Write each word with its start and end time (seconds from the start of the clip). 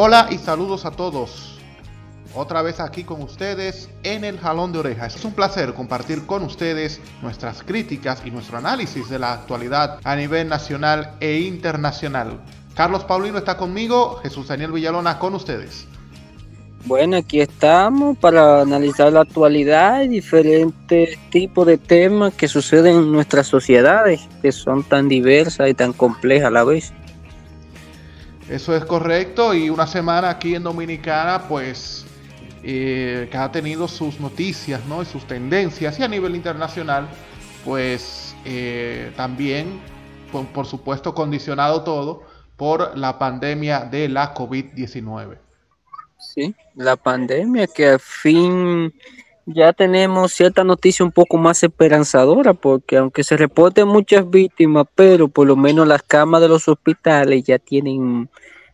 Hola 0.00 0.28
y 0.30 0.38
saludos 0.38 0.84
a 0.84 0.92
todos. 0.92 1.58
Otra 2.32 2.62
vez 2.62 2.78
aquí 2.78 3.02
con 3.02 3.20
ustedes 3.20 3.90
en 4.04 4.22
el 4.22 4.38
Jalón 4.38 4.72
de 4.72 4.78
Orejas. 4.78 5.16
Es 5.16 5.24
un 5.24 5.32
placer 5.32 5.74
compartir 5.74 6.24
con 6.24 6.44
ustedes 6.44 7.00
nuestras 7.20 7.64
críticas 7.64 8.22
y 8.24 8.30
nuestro 8.30 8.58
análisis 8.58 9.08
de 9.08 9.18
la 9.18 9.32
actualidad 9.32 9.98
a 10.04 10.14
nivel 10.14 10.48
nacional 10.48 11.16
e 11.18 11.40
internacional. 11.40 12.38
Carlos 12.76 13.02
Paulino 13.02 13.38
está 13.38 13.56
conmigo, 13.56 14.20
Jesús 14.22 14.46
Daniel 14.46 14.70
Villalona 14.70 15.18
con 15.18 15.34
ustedes. 15.34 15.88
Bueno, 16.84 17.16
aquí 17.16 17.40
estamos 17.40 18.16
para 18.18 18.60
analizar 18.60 19.12
la 19.12 19.22
actualidad 19.22 20.02
y 20.02 20.06
diferentes 20.06 21.18
tipos 21.30 21.66
de 21.66 21.76
temas 21.76 22.34
que 22.34 22.46
suceden 22.46 22.98
en 22.98 23.10
nuestras 23.10 23.48
sociedades, 23.48 24.28
que 24.42 24.52
son 24.52 24.84
tan 24.84 25.08
diversas 25.08 25.68
y 25.68 25.74
tan 25.74 25.92
complejas 25.92 26.46
a 26.46 26.50
la 26.52 26.62
vez. 26.62 26.92
Eso 28.48 28.74
es 28.74 28.84
correcto 28.84 29.52
y 29.52 29.68
una 29.68 29.86
semana 29.86 30.30
aquí 30.30 30.54
en 30.54 30.62
Dominicana 30.62 31.46
pues 31.48 32.06
eh, 32.62 33.28
que 33.30 33.36
ha 33.36 33.52
tenido 33.52 33.86
sus 33.86 34.18
noticias 34.20 34.84
¿no? 34.86 35.02
y 35.02 35.04
sus 35.04 35.26
tendencias 35.26 35.98
y 35.98 36.02
a 36.02 36.08
nivel 36.08 36.34
internacional 36.34 37.06
pues 37.64 38.34
eh, 38.46 39.12
también 39.16 39.78
por, 40.32 40.66
supuesto 40.66 41.14
condicionado 41.14 41.82
todo 41.82 42.22
por 42.56 42.96
la 42.96 43.18
pandemia 43.18 43.80
de 43.80 44.08
la 44.08 44.34
COVID-19. 44.34 45.38
Sí, 46.18 46.54
la 46.74 46.96
pandemia 46.96 47.66
que 47.66 47.90
al 47.90 48.00
fin 48.00 48.92
ya 49.54 49.72
tenemos 49.72 50.32
cierta 50.32 50.62
noticia 50.62 51.04
un 51.04 51.12
poco 51.12 51.38
más 51.38 51.62
esperanzadora, 51.62 52.52
porque 52.52 52.98
aunque 52.98 53.24
se 53.24 53.36
reporten 53.36 53.88
muchas 53.88 54.28
víctimas, 54.28 54.86
pero 54.94 55.28
por 55.28 55.46
lo 55.46 55.56
menos 55.56 55.88
las 55.88 56.02
camas 56.02 56.42
de 56.42 56.48
los 56.48 56.68
hospitales 56.68 57.44
ya 57.44 57.58
tienen 57.58 58.28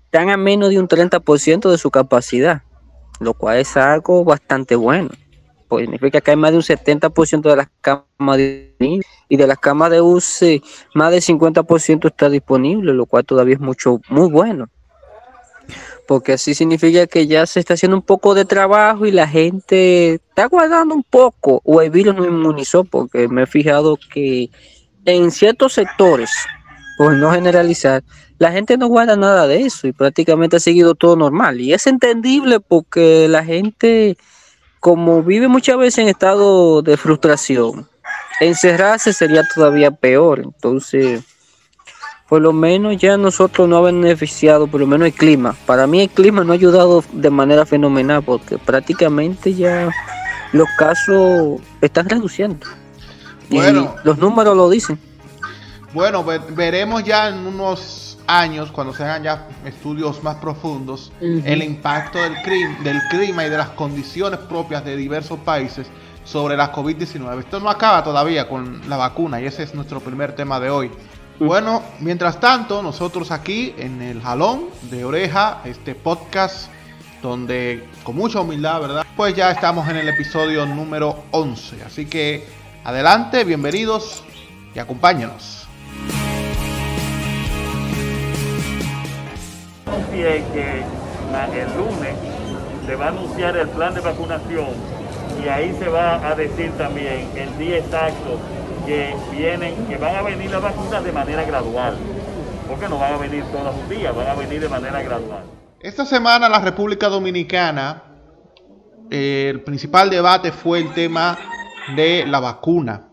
están 0.06 0.30
a 0.30 0.36
menos 0.36 0.70
de 0.70 0.78
un 0.78 0.88
30% 0.88 1.70
de 1.70 1.78
su 1.78 1.90
capacidad, 1.90 2.62
lo 3.20 3.34
cual 3.34 3.58
es 3.58 3.76
algo 3.76 4.24
bastante 4.24 4.76
bueno. 4.76 5.10
Pues 5.68 5.84
significa 5.84 6.20
que 6.20 6.30
hay 6.32 6.36
más 6.36 6.52
de 6.52 6.56
un 6.58 6.62
70% 6.62 7.50
de 7.50 7.56
las 7.56 7.68
camas 7.80 8.36
de 8.36 8.76
y 9.28 9.36
de 9.36 9.46
las 9.46 9.58
camas 9.58 9.90
de 9.90 10.00
UCI 10.00 10.62
más 10.94 11.10
del 11.10 11.20
50% 11.20 12.06
está 12.06 12.28
disponible, 12.28 12.92
lo 12.92 13.06
cual 13.06 13.24
todavía 13.24 13.54
es 13.54 13.60
mucho 13.60 14.00
muy 14.08 14.28
bueno. 14.28 14.68
Porque 16.06 16.34
así 16.34 16.54
significa 16.54 17.06
que 17.06 17.26
ya 17.26 17.46
se 17.46 17.60
está 17.60 17.74
haciendo 17.74 17.96
un 17.96 18.02
poco 18.02 18.34
de 18.34 18.44
trabajo 18.44 19.06
y 19.06 19.10
la 19.10 19.26
gente 19.26 20.14
está 20.14 20.46
guardando 20.46 20.94
un 20.94 21.02
poco 21.02 21.62
o 21.64 21.80
el 21.80 21.90
virus 21.90 22.14
no 22.14 22.24
inmunizó 22.24 22.84
porque 22.84 23.26
me 23.28 23.44
he 23.44 23.46
fijado 23.46 23.98
que 24.12 24.50
en 25.06 25.30
ciertos 25.30 25.72
sectores, 25.72 26.30
por 26.98 27.14
no 27.14 27.32
generalizar, 27.32 28.02
la 28.38 28.52
gente 28.52 28.76
no 28.76 28.88
guarda 28.88 29.16
nada 29.16 29.46
de 29.46 29.62
eso 29.62 29.86
y 29.86 29.92
prácticamente 29.92 30.56
ha 30.56 30.60
seguido 30.60 30.94
todo 30.94 31.16
normal. 31.16 31.60
Y 31.60 31.72
es 31.72 31.86
entendible 31.86 32.60
porque 32.60 33.28
la 33.28 33.44
gente, 33.44 34.16
como 34.80 35.22
vive 35.22 35.48
muchas 35.48 35.78
veces 35.78 35.98
en 35.98 36.08
estado 36.08 36.82
de 36.82 36.96
frustración, 36.96 37.88
encerrarse 38.40 39.12
sería 39.12 39.42
todavía 39.54 39.90
peor. 39.90 40.40
Entonces, 40.40 41.22
por 42.28 42.40
lo 42.40 42.52
menos 42.52 42.96
ya 42.96 43.16
nosotros 43.16 43.68
no 43.68 43.76
ha 43.76 43.80
beneficiado, 43.82 44.66
por 44.66 44.80
lo 44.80 44.86
menos 44.86 45.06
el 45.06 45.14
clima. 45.14 45.54
Para 45.66 45.86
mí 45.86 46.02
el 46.02 46.10
clima 46.10 46.42
no 46.44 46.52
ha 46.52 46.54
ayudado 46.54 47.04
de 47.12 47.30
manera 47.30 47.66
fenomenal 47.66 48.22
porque 48.22 48.58
prácticamente 48.58 49.54
ya 49.54 49.90
los 50.52 50.68
casos 50.78 51.60
están 51.80 52.08
reduciendo. 52.08 52.66
Bueno, 53.50 53.94
y 54.02 54.06
los 54.06 54.18
números 54.18 54.56
lo 54.56 54.70
dicen. 54.70 54.98
Bueno, 55.92 56.24
veremos 56.24 57.04
ya 57.04 57.28
en 57.28 57.46
unos 57.46 58.18
años, 58.26 58.72
cuando 58.72 58.94
se 58.94 59.04
hagan 59.04 59.22
ya 59.22 59.48
estudios 59.64 60.22
más 60.22 60.36
profundos, 60.36 61.12
el 61.20 61.62
impacto 61.62 62.18
del, 62.18 62.34
del 62.82 63.00
clima 63.10 63.46
y 63.46 63.50
de 63.50 63.58
las 63.58 63.70
condiciones 63.70 64.40
propias 64.40 64.84
de 64.84 64.96
diversos 64.96 65.38
países 65.40 65.86
sobre 66.24 66.56
la 66.56 66.72
COVID-19. 66.72 67.40
Esto 67.40 67.60
no 67.60 67.68
acaba 67.68 68.02
todavía 68.02 68.48
con 68.48 68.80
la 68.88 68.96
vacuna 68.96 69.40
y 69.40 69.46
ese 69.46 69.62
es 69.62 69.74
nuestro 69.74 70.00
primer 70.00 70.34
tema 70.34 70.58
de 70.58 70.70
hoy. 70.70 70.90
Bueno, 71.38 71.82
mientras 71.98 72.38
tanto, 72.38 72.80
nosotros 72.80 73.32
aquí 73.32 73.74
en 73.76 74.00
el 74.00 74.22
Jalón 74.22 74.66
de 74.82 75.04
Oreja, 75.04 75.62
este 75.64 75.96
podcast 75.96 76.70
donde 77.22 77.88
con 78.04 78.14
mucha 78.14 78.40
humildad, 78.40 78.80
¿verdad? 78.80 79.06
Pues 79.16 79.34
ya 79.34 79.50
estamos 79.50 79.88
en 79.88 79.96
el 79.96 80.08
episodio 80.08 80.64
número 80.64 81.24
11. 81.32 81.82
Así 81.82 82.06
que 82.06 82.46
adelante, 82.84 83.42
bienvenidos 83.42 84.22
y 84.74 84.78
acompáñenos. 84.78 85.66
que 90.12 90.84
el 91.52 91.76
lunes 91.76 92.14
se 92.86 92.94
va 92.94 93.06
a 93.06 93.08
anunciar 93.08 93.56
el 93.56 93.68
plan 93.70 93.92
de 93.92 94.00
vacunación 94.00 94.68
y 95.44 95.48
ahí 95.48 95.74
se 95.78 95.88
va 95.88 96.26
a 96.26 96.34
decir 96.36 96.70
también 96.78 97.28
el 97.34 97.58
día 97.58 97.78
exacto 97.78 98.38
que 98.86 99.14
vienen, 99.32 99.86
que 99.86 99.96
van 99.96 100.16
a 100.16 100.22
venir 100.22 100.50
las 100.50 100.62
vacunas 100.62 101.04
de 101.04 101.12
manera 101.12 101.44
gradual, 101.44 101.96
porque 102.68 102.88
no 102.88 102.98
van 102.98 103.14
a 103.14 103.16
venir 103.18 103.44
todos 103.44 103.76
los 103.76 103.88
días, 103.88 104.14
van 104.14 104.26
a 104.26 104.34
venir 104.34 104.60
de 104.60 104.68
manera 104.68 105.02
gradual. 105.02 105.44
Esta 105.80 106.04
semana 106.04 106.48
la 106.48 106.60
República 106.60 107.08
Dominicana, 107.08 108.02
el 109.10 109.62
principal 109.62 110.10
debate 110.10 110.52
fue 110.52 110.80
el 110.80 110.92
tema 110.94 111.38
de 111.94 112.26
la 112.26 112.40
vacuna. 112.40 113.08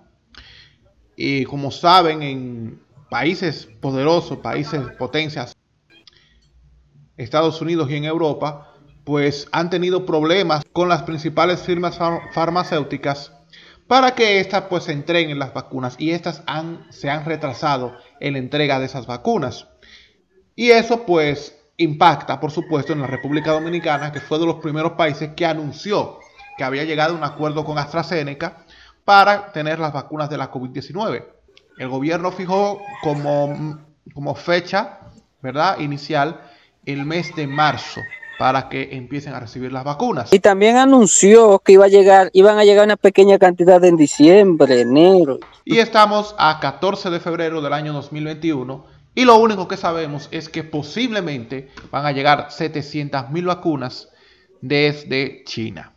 Y 1.16 1.44
como 1.46 1.72
saben, 1.72 2.24
en 2.24 2.82
países 3.10 3.68
poderosos, 3.82 4.38
países 4.40 4.82
potencias 4.98 5.56
Estados 7.18 7.62
Unidos 7.62 7.90
y 7.92 7.96
en 7.96 8.06
Europa, 8.06 8.74
pues 9.04 9.48
han 9.52 9.70
tenido 9.70 10.06
problemas 10.06 10.64
con 10.72 10.90
las 10.90 11.04
principales 11.04 11.62
firmas 11.62 12.00
farmacéuticas 12.34 13.34
para 13.92 14.16
que 14.16 14.40
éstas 14.40 14.64
pues 14.70 14.88
entreguen 14.88 15.38
las 15.38 15.54
vacunas 15.54 15.98
y 15.98 16.12
estas 16.12 16.44
han, 16.46 16.90
se 16.94 17.10
han 17.10 17.26
retrasado 17.26 17.94
en 18.22 18.32
la 18.32 18.40
entrega 18.40 18.80
de 18.80 18.86
esas 18.86 19.06
vacunas. 19.06 19.68
Y 20.56 20.72
eso 20.72 21.06
pues 21.06 21.62
impacta 21.76 22.40
por 22.40 22.52
supuesto 22.52 22.94
en 22.94 23.02
la 23.02 23.08
República 23.08 23.52
Dominicana, 23.52 24.14
que 24.14 24.22
fue 24.22 24.40
de 24.40 24.46
los 24.46 24.62
primeros 24.62 24.94
países 24.94 25.32
que 25.36 25.46
anunció 25.46 26.20
que 26.58 26.64
había 26.64 26.86
llegado 26.86 27.16
a 27.16 27.18
un 27.18 27.26
acuerdo 27.26 27.66
con 27.66 27.78
AstraZeneca 27.78 28.64
para 29.04 29.52
tener 29.52 29.78
las 29.78 29.92
vacunas 29.92 30.30
de 30.30 30.38
la 30.38 30.50
COVID-19. 30.50 31.26
El 31.78 31.90
gobierno 31.90 32.32
fijó 32.32 32.82
como, 33.04 33.78
como 34.14 34.36
fecha, 34.36 35.00
¿verdad? 35.42 35.80
Inicial 35.80 36.40
el 36.86 37.04
mes 37.04 37.36
de 37.36 37.46
marzo 37.46 38.00
para 38.42 38.70
que 38.70 38.90
empiecen 38.94 39.36
a 39.36 39.40
recibir 39.40 39.72
las 39.72 39.84
vacunas. 39.84 40.34
Y 40.34 40.40
también 40.40 40.78
anunció 40.78 41.60
que 41.60 41.74
iba 41.74 41.86
a 41.86 41.90
llegar, 41.90 42.32
iban 42.34 42.58
a 42.58 42.64
llegar 42.64 42.86
una 42.86 42.98
pequeña 42.98 43.38
cantidad 43.38 43.86
en 43.86 43.98
diciembre, 43.98 44.82
enero. 44.82 45.38
Y 45.64 45.78
estamos 45.78 46.34
a 46.40 46.60
14 46.60 47.12
de 47.12 47.20
febrero 47.20 47.62
del 47.62 47.72
año 47.72 47.94
2021 47.94 48.84
y 49.14 49.26
lo 49.26 49.38
único 49.38 49.68
que 49.68 49.78
sabemos 49.78 50.28
es 50.32 50.50
que 50.50 50.64
posiblemente 50.64 51.70
van 51.92 52.08
a 52.08 52.14
llegar 52.14 52.48
700 52.50 53.30
mil 53.30 53.46
vacunas 53.46 54.10
desde 54.60 55.44
China. 55.44 55.94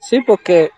Sí, 0.00 0.18
porque, 0.26 0.72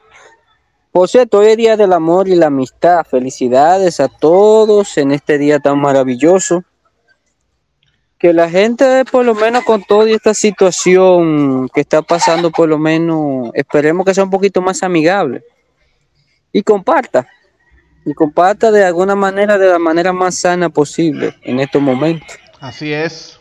por 0.93 1.09
cierto, 1.09 1.39
hoy 1.39 1.47
es 1.47 1.57
Día 1.57 1.79
del 1.79 1.95
Amor 1.95 2.29
y 2.29 2.35
la 2.35 2.49
Amistad. 2.49 3.07
Felicidades 3.11 3.99
a 3.99 4.09
todos 4.09 4.99
en 4.99 5.13
este 5.13 5.39
día 5.39 5.59
tan 5.59 5.81
maravilloso 5.81 6.65
que 8.21 8.35
la 8.35 8.51
gente, 8.51 9.07
por 9.11 9.25
lo 9.25 9.35
menos 9.35 9.65
con 9.65 9.83
toda 9.83 10.11
esta 10.11 10.35
situación 10.35 11.71
que 11.71 11.81
está 11.81 12.03
pasando, 12.03 12.51
por 12.51 12.69
lo 12.69 12.79
menos 12.79 13.51
esperemos 13.55 14.05
que 14.05 14.13
sea 14.13 14.25
un 14.25 14.31
poquito 14.31 14.61
más 14.61 14.83
amigable 14.83 15.43
y 16.53 16.63
comparta. 16.63 17.27
Y 18.05 18.13
comparta 18.13 18.71
de 18.71 18.85
alguna 18.85 19.15
manera, 19.15 19.57
de 19.57 19.69
la 19.69 19.79
manera 19.79 20.13
más 20.13 20.35
sana 20.35 20.69
posible 20.69 21.35
en 21.43 21.61
estos 21.61 21.81
momentos. 21.81 22.39
Así 22.61 22.93
es. 22.93 23.41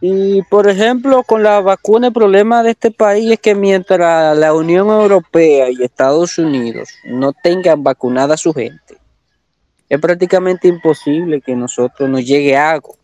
Y 0.00 0.42
por 0.42 0.68
ejemplo, 0.68 1.22
con 1.22 1.44
la 1.44 1.60
vacuna, 1.60 2.08
el 2.08 2.12
problema 2.12 2.64
de 2.64 2.70
este 2.70 2.90
país 2.90 3.30
es 3.30 3.38
que 3.38 3.54
mientras 3.54 4.36
la 4.36 4.52
Unión 4.52 4.88
Europea 4.88 5.70
y 5.70 5.80
Estados 5.84 6.38
Unidos 6.38 6.88
no 7.04 7.32
tengan 7.32 7.84
vacunada 7.84 8.34
a 8.34 8.38
su 8.38 8.52
gente, 8.52 8.99
es 9.90 10.00
prácticamente 10.00 10.68
imposible 10.68 11.40
que 11.40 11.54
nosotros 11.54 12.08
nos 12.08 12.24
llegue 12.24 12.56
algo. 12.56 12.96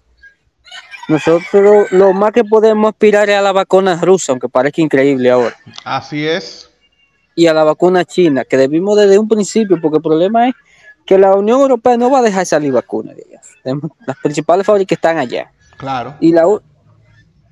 Nosotros 1.08 1.90
lo 1.90 2.12
más 2.12 2.32
que 2.32 2.44
podemos 2.44 2.90
aspirar 2.90 3.28
es 3.28 3.36
a 3.36 3.42
la 3.42 3.52
vacuna 3.52 4.00
rusa, 4.00 4.32
aunque 4.32 4.48
parezca 4.48 4.80
increíble 4.80 5.30
ahora. 5.30 5.56
Así 5.84 6.26
es. 6.26 6.70
Y 7.34 7.48
a 7.48 7.52
la 7.52 7.64
vacuna 7.64 8.04
china, 8.04 8.44
que 8.44 8.56
debimos 8.56 8.96
desde 8.96 9.18
un 9.18 9.28
principio, 9.28 9.80
porque 9.80 9.96
el 9.96 10.02
problema 10.02 10.48
es 10.48 10.54
que 11.04 11.18
la 11.18 11.34
Unión 11.34 11.60
Europea 11.60 11.96
no 11.96 12.08
va 12.08 12.20
a 12.20 12.22
dejar 12.22 12.46
salir 12.46 12.72
vacunas 12.72 13.16
de 13.16 13.24
Las 14.06 14.16
principales 14.22 14.64
fábricas 14.64 14.96
están 14.96 15.18
allá. 15.18 15.50
Claro. 15.76 16.14
Y, 16.20 16.32
la, 16.32 16.44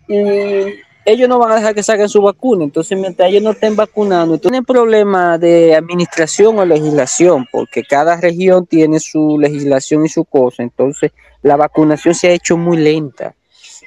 y 0.09 0.81
ellos 1.05 1.29
no 1.29 1.39
van 1.39 1.53
a 1.53 1.57
dejar 1.57 1.75
que 1.75 1.83
salgan 1.83 2.09
su 2.09 2.23
vacuna. 2.23 2.65
Entonces, 2.65 2.99
mientras 2.99 3.29
ellos 3.29 3.43
no 3.43 3.51
estén 3.51 3.77
vacunando, 3.77 4.39
tienen 4.39 4.65
problemas 4.65 5.39
de 5.39 5.75
administración 5.75 6.59
o 6.59 6.65
legislación, 6.65 7.47
porque 7.53 7.83
cada 7.83 8.17
región 8.21 8.67
tiene 8.67 9.01
su 9.01 9.39
legislación 9.39 10.07
y 10.07 10.09
su 10.09 10.25
cosa. 10.25 10.63
Entonces, 10.63 11.13
la 11.43 11.57
vacunación 11.57 12.15
se 12.15 12.29
ha 12.29 12.33
hecho 12.33 12.57
muy 12.57 12.79
lenta. 12.79 13.35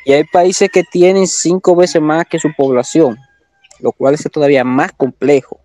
Y 0.06 0.14
hay 0.14 0.24
países 0.26 0.70
que 0.72 0.84
tienen 0.84 1.28
cinco 1.28 1.76
veces 1.76 2.02
más 2.02 2.26
que 2.28 2.40
su 2.40 2.54
población, 2.56 3.18
lo 3.80 3.92
cual 3.92 4.14
es 4.14 4.24
todavía 4.32 4.64
más 4.64 4.92
complejo. 4.94 5.60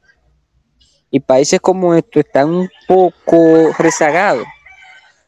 Y 1.10 1.20
países 1.20 1.60
como 1.60 1.94
estos 1.94 2.24
están 2.24 2.50
un 2.50 2.70
poco 2.88 3.72
rezagados. 3.78 4.46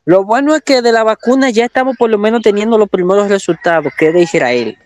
Lo 0.07 0.25
bueno 0.25 0.55
es 0.55 0.63
que 0.63 0.83
de 0.83 0.93
la 0.93 1.03
vacuna 1.03 1.51
ya 1.51 1.67
estamos 1.67 1.97
por 1.97 2.11
lo 2.11 2.19
menos 2.19 2.43
teniendo 2.43 2.77
los 2.79 2.89
primeros 2.89 3.29
resultados, 3.29 3.93
que 3.99 4.09
es 4.09 4.15
de 4.15 4.23
Israel. 4.23 4.79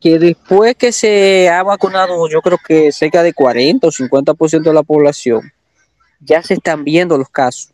Que 0.00 0.18
después 0.18 0.76
que 0.76 0.92
se 0.92 1.48
ha 1.48 1.62
vacunado, 1.62 2.28
yo 2.28 2.42
creo 2.42 2.58
que 2.66 2.92
cerca 2.92 3.22
de 3.22 3.32
40 3.32 3.86
o 3.86 3.90
50% 3.90 4.62
de 4.62 4.72
la 4.72 4.82
población, 4.82 5.50
ya 6.20 6.42
se 6.42 6.54
están 6.54 6.84
viendo 6.84 7.16
los 7.16 7.28
casos. 7.28 7.70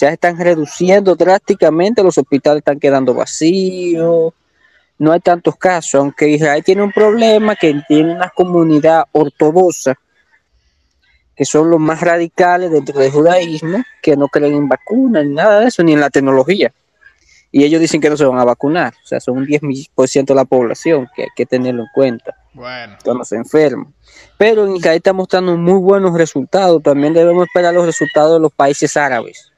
Ya 0.00 0.10
están 0.10 0.38
reduciendo 0.38 1.14
drásticamente, 1.14 2.02
los 2.02 2.18
hospitales 2.18 2.58
están 2.58 2.78
quedando 2.78 3.14
vacíos, 3.14 4.34
no 4.98 5.12
hay 5.12 5.20
tantos 5.20 5.56
casos, 5.56 5.94
aunque 5.94 6.28
Israel 6.28 6.62
tiene 6.62 6.82
un 6.82 6.92
problema 6.92 7.56
que 7.56 7.80
tiene 7.88 8.14
una 8.14 8.28
comunidad 8.28 9.04
ortodoxa, 9.12 9.94
que 11.34 11.46
son 11.46 11.70
los 11.70 11.80
más 11.80 12.02
radicales 12.02 12.70
dentro 12.70 13.00
del 13.00 13.10
judaísmo, 13.10 13.82
que 14.02 14.14
no 14.14 14.28
creen 14.28 14.54
en 14.54 14.68
vacunas, 14.68 15.24
ni 15.24 15.32
nada 15.32 15.60
de 15.60 15.68
eso, 15.68 15.82
ni 15.82 15.94
en 15.94 16.00
la 16.00 16.10
tecnología. 16.10 16.70
Y 17.52 17.64
ellos 17.64 17.80
dicen 17.80 18.00
que 18.00 18.08
no 18.08 18.16
se 18.16 18.24
van 18.24 18.38
a 18.38 18.44
vacunar, 18.44 18.94
o 19.02 19.06
sea, 19.06 19.18
son 19.18 19.38
un 19.38 19.46
10% 19.46 20.24
de 20.24 20.34
la 20.34 20.44
población, 20.44 21.08
que 21.14 21.22
hay 21.24 21.28
que 21.34 21.46
tenerlo 21.46 21.82
en 21.82 21.88
cuenta. 21.92 22.36
Bueno. 22.52 22.96
Cuando 23.04 23.24
se 23.24 23.36
enferman. 23.36 23.92
Pero 24.38 24.66
en 24.66 24.76
Israel 24.76 24.96
está 24.96 25.12
mostrando 25.12 25.56
muy 25.56 25.78
buenos 25.78 26.14
resultados. 26.14 26.82
También 26.82 27.12
debemos 27.12 27.46
esperar 27.46 27.74
los 27.74 27.86
resultados 27.86 28.34
de 28.34 28.40
los 28.40 28.52
países 28.52 28.96
árabes. 28.96 29.52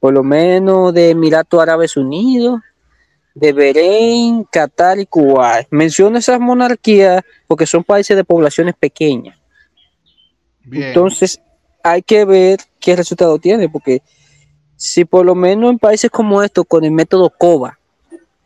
Por 0.00 0.14
lo 0.14 0.22
menos 0.22 0.92
de 0.94 1.10
Emiratos 1.10 1.60
Árabes 1.60 1.96
Unidos, 1.96 2.60
de 3.34 3.52
Bahrein, 3.52 4.44
Qatar 4.44 4.98
y 4.98 5.06
Kuwait. 5.06 5.68
Menciono 5.70 6.18
esas 6.18 6.40
monarquías 6.40 7.22
porque 7.46 7.66
son 7.66 7.84
países 7.84 8.16
de 8.16 8.24
poblaciones 8.24 8.74
pequeñas. 8.74 9.38
Bien. 10.64 10.88
Entonces, 10.88 11.40
hay 11.82 12.02
que 12.02 12.24
ver 12.24 12.60
qué 12.80 12.96
resultado 12.96 13.38
tiene, 13.38 13.68
porque 13.68 14.02
si 14.82 15.04
por 15.04 15.24
lo 15.24 15.36
menos 15.36 15.70
en 15.70 15.78
países 15.78 16.10
como 16.10 16.42
estos, 16.42 16.64
con 16.66 16.82
el 16.82 16.90
método 16.90 17.30
COVA, 17.30 17.78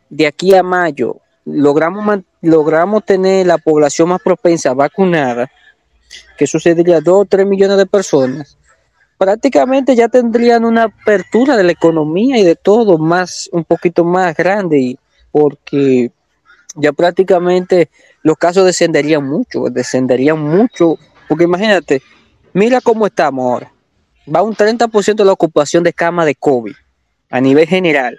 de 0.07 0.27
aquí 0.27 0.53
a 0.53 0.61
mayo, 0.61 1.17
logramos, 1.45 2.19
logramos 2.43 3.03
tener 3.03 3.47
la 3.47 3.57
población 3.57 4.09
más 4.09 4.21
propensa 4.21 4.75
vacunada, 4.75 5.49
que 6.37 6.45
sucedería 6.45 7.01
2 7.01 7.21
o 7.21 7.25
3 7.25 7.47
millones 7.47 7.77
de 7.77 7.87
personas, 7.87 8.55
prácticamente 9.17 9.95
ya 9.95 10.09
tendrían 10.09 10.63
una 10.63 10.83
apertura 10.83 11.57
de 11.57 11.63
la 11.63 11.71
economía 11.71 12.37
y 12.37 12.43
de 12.43 12.55
todo 12.55 12.99
más, 12.99 13.49
un 13.51 13.63
poquito 13.63 14.03
más 14.03 14.37
grande, 14.37 14.99
porque 15.31 16.11
ya 16.75 16.93
prácticamente 16.93 17.89
los 18.21 18.37
casos 18.37 18.63
descenderían 18.63 19.27
mucho, 19.27 19.63
descenderían 19.71 20.39
mucho, 20.39 20.99
porque 21.27 21.45
imagínate, 21.45 22.03
mira 22.53 22.79
cómo 22.79 23.07
estamos 23.07 23.43
ahora. 23.43 23.71
Va 24.33 24.41
un 24.41 24.55
30% 24.55 25.15
de 25.15 25.25
la 25.25 25.31
ocupación 25.31 25.83
de 25.83 25.93
cama 25.93 26.25
de 26.25 26.35
COVID 26.35 26.75
a 27.29 27.41
nivel 27.41 27.67
general. 27.67 28.17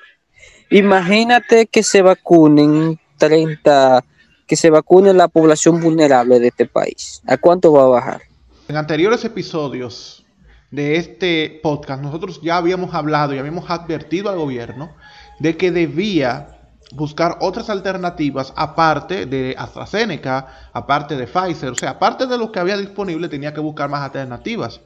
Imagínate 0.71 1.67
que 1.67 1.83
se 1.83 2.03
vacunen 2.03 2.99
30, 3.19 4.05
que 4.47 4.57
se 4.57 4.71
vacune 4.71 5.13
la 5.13 5.29
población 5.29 5.81
vulnerable 5.81 6.41
de 6.41 6.49
este 6.49 6.67
país. 6.67 7.23
¿A 7.27 7.37
cuánto 7.37 7.73
va 7.73 7.83
a 7.83 7.87
bajar? 7.87 8.23
En 8.69 8.77
anteriores 8.77 9.25
episodios 9.25 10.27
de 10.71 10.97
este 10.97 11.61
podcast, 11.63 12.03
nosotros 12.03 12.41
ya 12.43 12.59
habíamos 12.59 12.95
hablado 12.95 13.35
y 13.35 13.39
habíamos 13.39 13.71
advertido 13.71 14.31
al 14.31 14.37
gobierno 14.37 14.95
de 15.39 15.57
que 15.57 15.71
debía 15.71 16.59
buscar 16.93 17.39
otras 17.41 17.71
alternativas 17.71 18.53
aparte 18.57 19.27
de 19.27 19.55
AstraZeneca, 19.59 20.71
aparte 20.73 21.17
de 21.17 21.27
Pfizer, 21.27 21.71
o 21.71 21.75
sea, 21.75 21.91
aparte 21.91 22.27
de 22.27 22.39
lo 22.39 22.51
que 22.51 22.61
había 22.61 22.77
disponible, 22.77 23.29
tenía 23.29 23.53
que 23.53 23.61
buscar 23.61 23.89
más 23.89 24.03
alternativas. 24.03 24.81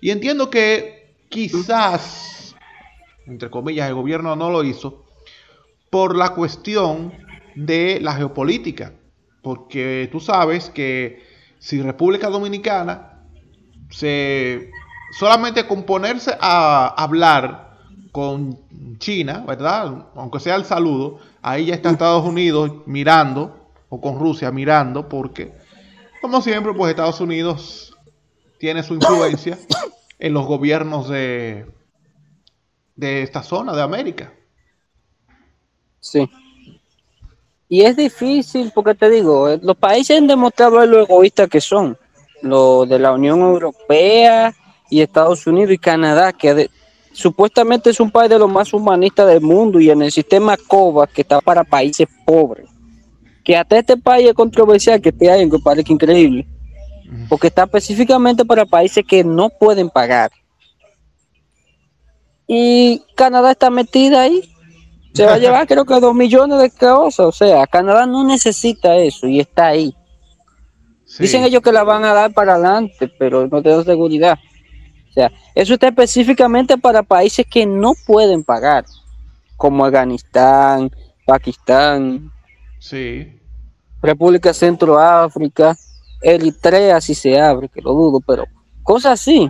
Y 0.00 0.10
entiendo 0.10 0.50
que 0.50 1.14
quizás, 1.28 2.54
entre 3.26 3.50
comillas, 3.50 3.88
el 3.88 3.94
gobierno 3.94 4.36
no 4.36 4.50
lo 4.50 4.62
hizo 4.64 5.04
por 5.90 6.16
la 6.16 6.30
cuestión 6.30 7.12
de 7.54 7.98
la 8.00 8.14
geopolítica, 8.14 8.92
porque 9.42 10.08
tú 10.12 10.20
sabes 10.20 10.70
que 10.70 11.24
si 11.58 11.80
República 11.80 12.28
Dominicana 12.28 13.22
se 13.90 14.70
solamente 15.18 15.66
con 15.66 15.84
ponerse 15.84 16.36
a 16.40 16.88
hablar 16.96 17.78
con 18.12 18.58
China, 18.98 19.44
¿verdad? 19.46 20.06
Aunque 20.14 20.40
sea 20.40 20.56
el 20.56 20.64
saludo, 20.64 21.18
ahí 21.42 21.66
ya 21.66 21.74
está 21.74 21.90
Estados 21.90 22.24
Unidos 22.24 22.72
mirando, 22.86 23.70
o 23.88 24.00
con 24.00 24.18
Rusia 24.18 24.50
mirando, 24.50 25.08
porque, 25.08 25.52
como 26.20 26.40
siempre, 26.40 26.72
pues 26.72 26.90
Estados 26.90 27.20
Unidos 27.20 27.94
tiene 28.58 28.82
su 28.82 28.94
influencia 28.94 29.58
en 30.18 30.32
los 30.32 30.46
gobiernos 30.46 31.08
de, 31.08 31.66
de 32.94 33.22
esta 33.22 33.42
zona 33.42 33.74
de 33.74 33.82
América. 33.82 34.32
Sí. 36.00 36.28
Y 37.68 37.82
es 37.82 37.96
difícil 37.96 38.70
porque 38.74 38.94
te 38.94 39.10
digo, 39.10 39.48
eh, 39.48 39.58
los 39.62 39.76
países 39.76 40.18
han 40.18 40.26
demostrado 40.26 40.84
lo 40.86 41.00
egoístas 41.00 41.48
que 41.48 41.60
son. 41.60 41.98
Lo 42.42 42.86
de 42.86 42.98
la 42.98 43.12
Unión 43.12 43.40
Europea 43.40 44.54
y 44.88 45.00
Estados 45.00 45.46
Unidos 45.46 45.72
y 45.72 45.78
Canadá, 45.78 46.32
que 46.32 46.70
supuestamente 47.12 47.90
es 47.90 47.98
un 47.98 48.10
país 48.10 48.30
de 48.30 48.38
los 48.38 48.50
más 48.50 48.72
humanistas 48.72 49.26
del 49.26 49.40
mundo 49.40 49.80
y 49.80 49.90
en 49.90 50.02
el 50.02 50.12
sistema 50.12 50.56
COVAX 50.56 51.12
que 51.12 51.22
está 51.22 51.40
para 51.40 51.64
países 51.64 52.06
pobres. 52.24 52.68
Que 53.42 53.56
hasta 53.56 53.78
este 53.78 53.96
país 53.96 54.28
es 54.28 54.34
controversial 54.34 55.00
que 55.00 55.08
esté 55.08 55.30
ahí, 55.30 55.48
que 55.48 55.58
parece 55.58 55.92
increíble. 55.92 56.46
Porque 57.28 57.48
está 57.48 57.64
específicamente 57.64 58.44
para 58.44 58.66
países 58.66 59.04
que 59.06 59.24
no 59.24 59.50
pueden 59.50 59.90
pagar. 59.90 60.30
Y 62.46 63.02
Canadá 63.16 63.52
está 63.52 63.70
metida 63.70 64.22
ahí. 64.22 64.42
Se 65.14 65.24
va 65.24 65.34
a 65.34 65.38
llevar 65.38 65.66
creo 65.68 65.84
que 65.84 66.00
dos 66.00 66.14
millones 66.14 66.58
de 66.58 66.70
cosas. 66.70 67.26
O 67.26 67.32
sea, 67.32 67.66
Canadá 67.66 68.06
no 68.06 68.24
necesita 68.24 68.96
eso 68.96 69.26
y 69.26 69.40
está 69.40 69.68
ahí. 69.68 69.94
Sí. 71.06 71.22
Dicen 71.22 71.44
ellos 71.44 71.62
que 71.62 71.72
la 71.72 71.84
van 71.84 72.04
a 72.04 72.12
dar 72.12 72.32
para 72.32 72.54
adelante, 72.54 73.08
pero 73.18 73.46
no 73.46 73.62
tengo 73.62 73.84
seguridad. 73.84 74.38
O 75.10 75.12
sea, 75.12 75.32
eso 75.54 75.74
está 75.74 75.88
específicamente 75.88 76.76
para 76.76 77.02
países 77.02 77.46
que 77.50 77.64
no 77.64 77.92
pueden 78.06 78.44
pagar, 78.44 78.84
como 79.56 79.84
Afganistán, 79.84 80.90
Pakistán, 81.24 82.30
Sí. 82.78 83.40
República 84.00 84.54
Centroáfrica, 84.54 85.76
Eritrea 86.26 87.00
si 87.00 87.14
se 87.14 87.40
abre, 87.40 87.68
que 87.68 87.80
lo 87.80 87.92
dudo, 87.92 88.20
pero 88.26 88.46
cosas 88.82 89.20
así. 89.20 89.48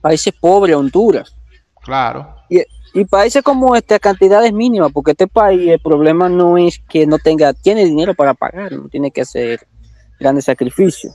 Países 0.00 0.32
pobres, 0.32 0.74
Honduras. 0.74 1.36
Claro. 1.82 2.36
Y, 2.48 2.62
y 2.94 3.04
países 3.04 3.42
como 3.42 3.76
este, 3.76 4.00
cantidades 4.00 4.50
mínimas, 4.52 4.90
porque 4.92 5.10
este 5.10 5.26
país 5.26 5.68
el 5.68 5.80
problema 5.80 6.30
no 6.30 6.56
es 6.56 6.78
que 6.88 7.06
no 7.06 7.18
tenga, 7.18 7.52
tiene 7.52 7.84
dinero 7.84 8.14
para 8.14 8.32
pagar, 8.32 8.72
no 8.72 8.88
tiene 8.88 9.10
que 9.10 9.20
hacer 9.20 9.60
grandes 10.18 10.46
sacrificios. 10.46 11.14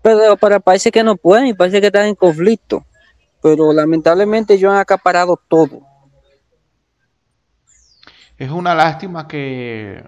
Pero 0.00 0.36
para 0.38 0.58
países 0.58 0.90
que 0.90 1.04
no 1.04 1.16
pueden 1.16 1.48
y 1.48 1.54
países 1.54 1.80
que 1.80 1.88
están 1.88 2.06
en 2.06 2.14
conflicto. 2.14 2.86
Pero 3.42 3.70
lamentablemente 3.72 4.54
ellos 4.54 4.72
han 4.72 4.78
acaparado 4.78 5.38
todo. 5.48 5.82
Es 8.38 8.50
una 8.50 8.74
lástima 8.74 9.28
que, 9.28 10.02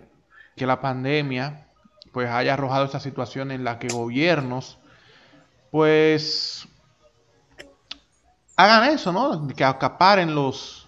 que 0.56 0.66
la 0.66 0.80
pandemia 0.80 1.63
pues 2.14 2.30
haya 2.30 2.54
arrojado 2.54 2.87
esta 2.87 3.00
situación 3.00 3.50
en 3.50 3.64
la 3.64 3.78
que 3.78 3.88
gobiernos 3.88 4.78
pues 5.71 6.66
hagan 8.56 8.90
eso, 8.90 9.12
¿no? 9.12 9.47
Que 9.49 9.64
acaparen 9.64 10.35
los 10.35 10.87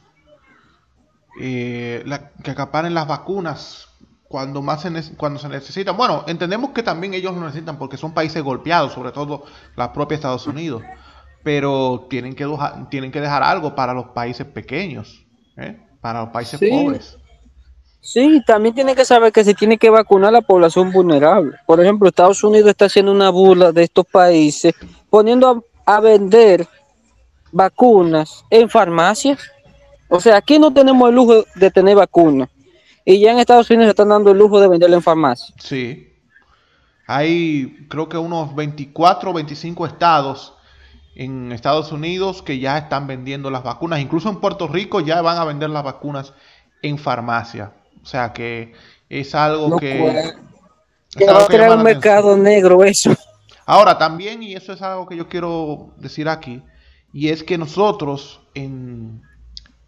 eh, 1.40 2.02
la- 2.06 2.30
que 2.42 2.50
acaparen 2.52 2.94
las 2.94 3.06
vacunas 3.06 3.88
cuando 4.28 4.62
más 4.62 4.80
se, 4.82 5.16
cuando 5.16 5.38
se 5.38 5.48
necesitan. 5.48 5.96
Bueno, 5.96 6.24
entendemos 6.26 6.70
que 6.70 6.82
también 6.82 7.12
ellos 7.14 7.34
lo 7.34 7.40
necesitan 7.42 7.76
porque 7.78 7.96
son 7.96 8.14
países 8.14 8.42
golpeados, 8.42 8.92
sobre 8.92 9.12
todo 9.12 9.44
la 9.76 9.92
propia 9.92 10.14
Estados 10.14 10.46
Unidos. 10.46 10.82
Pero 11.42 12.06
tienen 12.10 12.34
que, 12.34 12.44
dejar, 12.46 12.88
tienen 12.88 13.12
que 13.12 13.20
dejar 13.20 13.42
algo 13.42 13.74
para 13.74 13.92
los 13.94 14.06
países 14.06 14.46
pequeños, 14.46 15.24
¿eh? 15.56 15.78
para 16.00 16.22
los 16.22 16.30
países 16.30 16.58
Sí. 16.58 16.68
pobres. 16.68 17.18
Sí, 18.06 18.40
también 18.46 18.72
tiene 18.72 18.94
que 18.94 19.04
saber 19.04 19.32
que 19.32 19.42
se 19.42 19.52
tiene 19.52 19.78
que 19.78 19.90
vacunar 19.90 20.32
la 20.32 20.40
población 20.40 20.92
vulnerable. 20.92 21.56
Por 21.66 21.80
ejemplo, 21.80 22.08
Estados 22.08 22.44
Unidos 22.44 22.70
está 22.70 22.84
haciendo 22.84 23.10
una 23.10 23.30
burla 23.30 23.72
de 23.72 23.82
estos 23.82 24.06
países, 24.06 24.74
poniendo 25.10 25.64
a, 25.84 26.00
vender 26.00 26.68
vacunas 27.50 28.44
en 28.48 28.70
farmacias. 28.70 29.40
O 30.08 30.20
sea, 30.20 30.36
aquí 30.36 30.56
no 30.56 30.72
tenemos 30.72 31.08
el 31.08 31.16
lujo 31.16 31.44
de 31.56 31.70
tener 31.72 31.96
vacunas. 31.96 32.48
Y 33.04 33.18
ya 33.18 33.32
en 33.32 33.40
Estados 33.40 33.68
Unidos 33.70 33.86
se 33.86 33.90
están 33.90 34.10
dando 34.10 34.30
el 34.30 34.38
lujo 34.38 34.60
de 34.60 34.68
venderla 34.68 34.96
en 34.96 35.02
farmacia. 35.02 35.52
Sí. 35.58 36.12
Hay 37.08 37.88
creo 37.88 38.08
que 38.08 38.18
unos 38.18 38.54
24 38.54 39.30
o 39.30 39.34
25 39.34 39.84
estados 39.84 40.54
en 41.16 41.50
Estados 41.50 41.90
Unidos 41.90 42.40
que 42.40 42.60
ya 42.60 42.78
están 42.78 43.08
vendiendo 43.08 43.50
las 43.50 43.64
vacunas. 43.64 43.98
Incluso 43.98 44.28
en 44.28 44.36
Puerto 44.36 44.68
Rico 44.68 45.00
ya 45.00 45.22
van 45.22 45.38
a 45.38 45.44
vender 45.44 45.70
las 45.70 45.82
vacunas 45.82 46.34
en 46.82 46.98
farmacia. 46.98 47.72
O 48.06 48.08
sea 48.08 48.32
que 48.32 48.72
es 49.08 49.34
algo 49.34 49.68
No 49.68 49.78
que... 49.78 50.32
Que 51.10 51.26
va 51.26 51.42
a 51.42 51.46
crear 51.48 51.76
un 51.76 51.82
mercado 51.82 52.30
atención. 52.30 52.42
negro 52.44 52.84
eso. 52.84 53.16
Ahora 53.64 53.98
también, 53.98 54.44
y 54.44 54.54
eso 54.54 54.74
es 54.74 54.80
algo 54.80 55.08
que 55.08 55.16
yo 55.16 55.28
quiero 55.28 55.92
decir 55.96 56.28
aquí, 56.28 56.62
y 57.12 57.30
es 57.30 57.42
que 57.42 57.58
nosotros 57.58 58.42
en 58.54 59.22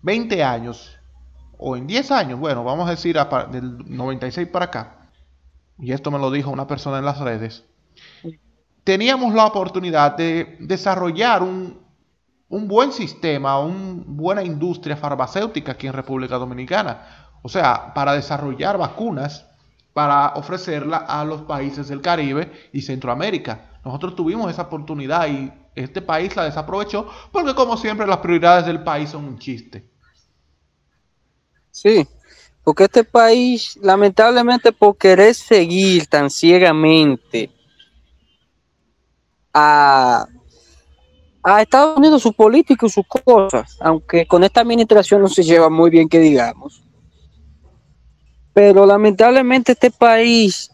20 0.03 0.43
años, 0.43 0.99
o 1.59 1.77
en 1.77 1.87
10 1.87 2.11
años, 2.11 2.41
bueno, 2.41 2.65
vamos 2.65 2.89
a 2.89 2.91
decir 2.91 3.17
del 3.53 3.79
96 3.89 4.49
para 4.49 4.65
acá, 4.65 5.11
y 5.79 5.93
esto 5.93 6.11
me 6.11 6.19
lo 6.19 6.33
dijo 6.33 6.51
una 6.51 6.67
persona 6.67 6.99
en 6.99 7.05
las 7.05 7.21
redes, 7.21 7.65
teníamos 8.83 9.33
la 9.33 9.47
oportunidad 9.47 10.17
de 10.17 10.57
desarrollar 10.59 11.45
un, 11.45 11.79
un 12.49 12.67
buen 12.67 12.91
sistema, 12.91 13.61
una 13.61 14.03
buena 14.07 14.43
industria 14.43 14.97
farmacéutica 14.97 15.73
aquí 15.73 15.87
en 15.87 15.93
República 15.93 16.37
Dominicana. 16.37 17.28
O 17.43 17.49
sea, 17.49 17.93
para 17.95 18.15
desarrollar 18.15 18.79
vacunas 18.79 19.49
para 19.99 20.29
ofrecerla 20.37 20.99
a 20.99 21.25
los 21.25 21.43
países 21.43 21.89
del 21.89 22.01
Caribe 22.01 22.53
y 22.73 22.83
Centroamérica. 22.83 23.81
Nosotros 23.85 24.15
tuvimos 24.15 24.49
esa 24.49 24.63
oportunidad 24.63 25.27
y 25.27 25.53
este 25.75 26.01
país 26.01 26.37
la 26.37 26.45
desaprovechó 26.45 27.11
porque 27.33 27.53
como 27.53 27.77
siempre 27.77 28.07
las 28.07 28.19
prioridades 28.19 28.65
del 28.65 28.85
país 28.85 29.11
son 29.11 29.25
un 29.25 29.41
chiste. 29.41 29.85
Sí, 31.73 32.07
porque 32.63 32.85
este 32.85 33.03
país, 33.03 33.77
lamentablemente, 33.83 34.71
por 34.71 34.97
querer 34.97 35.35
seguir 35.35 36.07
tan 36.07 36.31
ciegamente 36.31 37.51
a, 39.53 40.29
Estados 41.61 41.99
Unidos, 41.99 42.23
su 42.23 42.33
política 42.35 42.87
y 42.87 42.89
sus 42.89 43.05
cosas, 43.09 43.77
aunque 43.81 44.29
con 44.29 44.45
esta 44.45 44.61
administración 44.61 45.23
no 45.23 45.29
se 45.29 45.43
lleva 45.43 45.69
muy 45.69 45.91
bien, 45.91 46.09
que 46.09 46.21
digamos. 46.21 46.85
Pero 48.59 48.85
lamentablemente 48.85 49.71
este 49.71 49.93
país, 49.93 50.69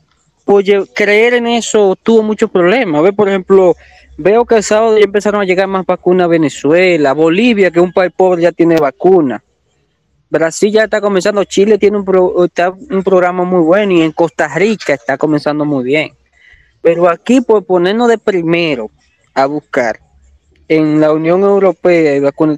por 0.46 0.64
creer 0.94 1.34
en 1.34 1.46
eso, 1.46 1.94
tuvo 2.02 2.22
muchos 2.22 2.50
problemas. 2.50 3.02
Ve, 3.02 3.12
por 3.12 3.28
ejemplo, 3.28 3.76
veo 4.16 4.46
que 4.46 4.54
el 4.54 4.62
sábado 4.62 4.96
ya 4.96 5.04
empezaron 5.04 5.42
a 5.42 5.44
llegar 5.44 5.66
más 5.68 5.84
vacunas 5.84 6.24
a 6.24 6.28
Venezuela, 6.28 7.12
Bolivia, 7.12 7.70
que 7.70 7.80
es 7.80 7.84
un 7.84 7.92
país 7.92 8.10
pobre, 8.16 8.40
ya 8.40 8.52
tiene 8.52 8.78
vacunas. 8.78 9.42
Brasil 10.30 10.72
ya 10.72 10.84
está 10.84 10.98
comenzando, 11.02 11.44
Chile 11.44 11.76
tiene 11.76 11.98
un, 11.98 12.06
pro- 12.06 12.46
está 12.46 12.70
un 12.70 13.02
programa 13.02 13.44
muy 13.44 13.60
bueno 13.60 13.92
y 13.92 14.00
en 14.00 14.12
Costa 14.12 14.48
Rica 14.48 14.94
está 14.94 15.18
comenzando 15.18 15.66
muy 15.66 15.84
bien. 15.84 16.14
Pero 16.80 17.06
aquí 17.06 17.42
por 17.42 17.66
ponernos 17.66 18.08
de 18.08 18.16
primero 18.16 18.90
a 19.34 19.44
buscar 19.44 20.00
en 20.68 21.02
la 21.02 21.12
Unión 21.12 21.42
Europea 21.42 22.16
y 22.16 22.20
vacunas, 22.20 22.56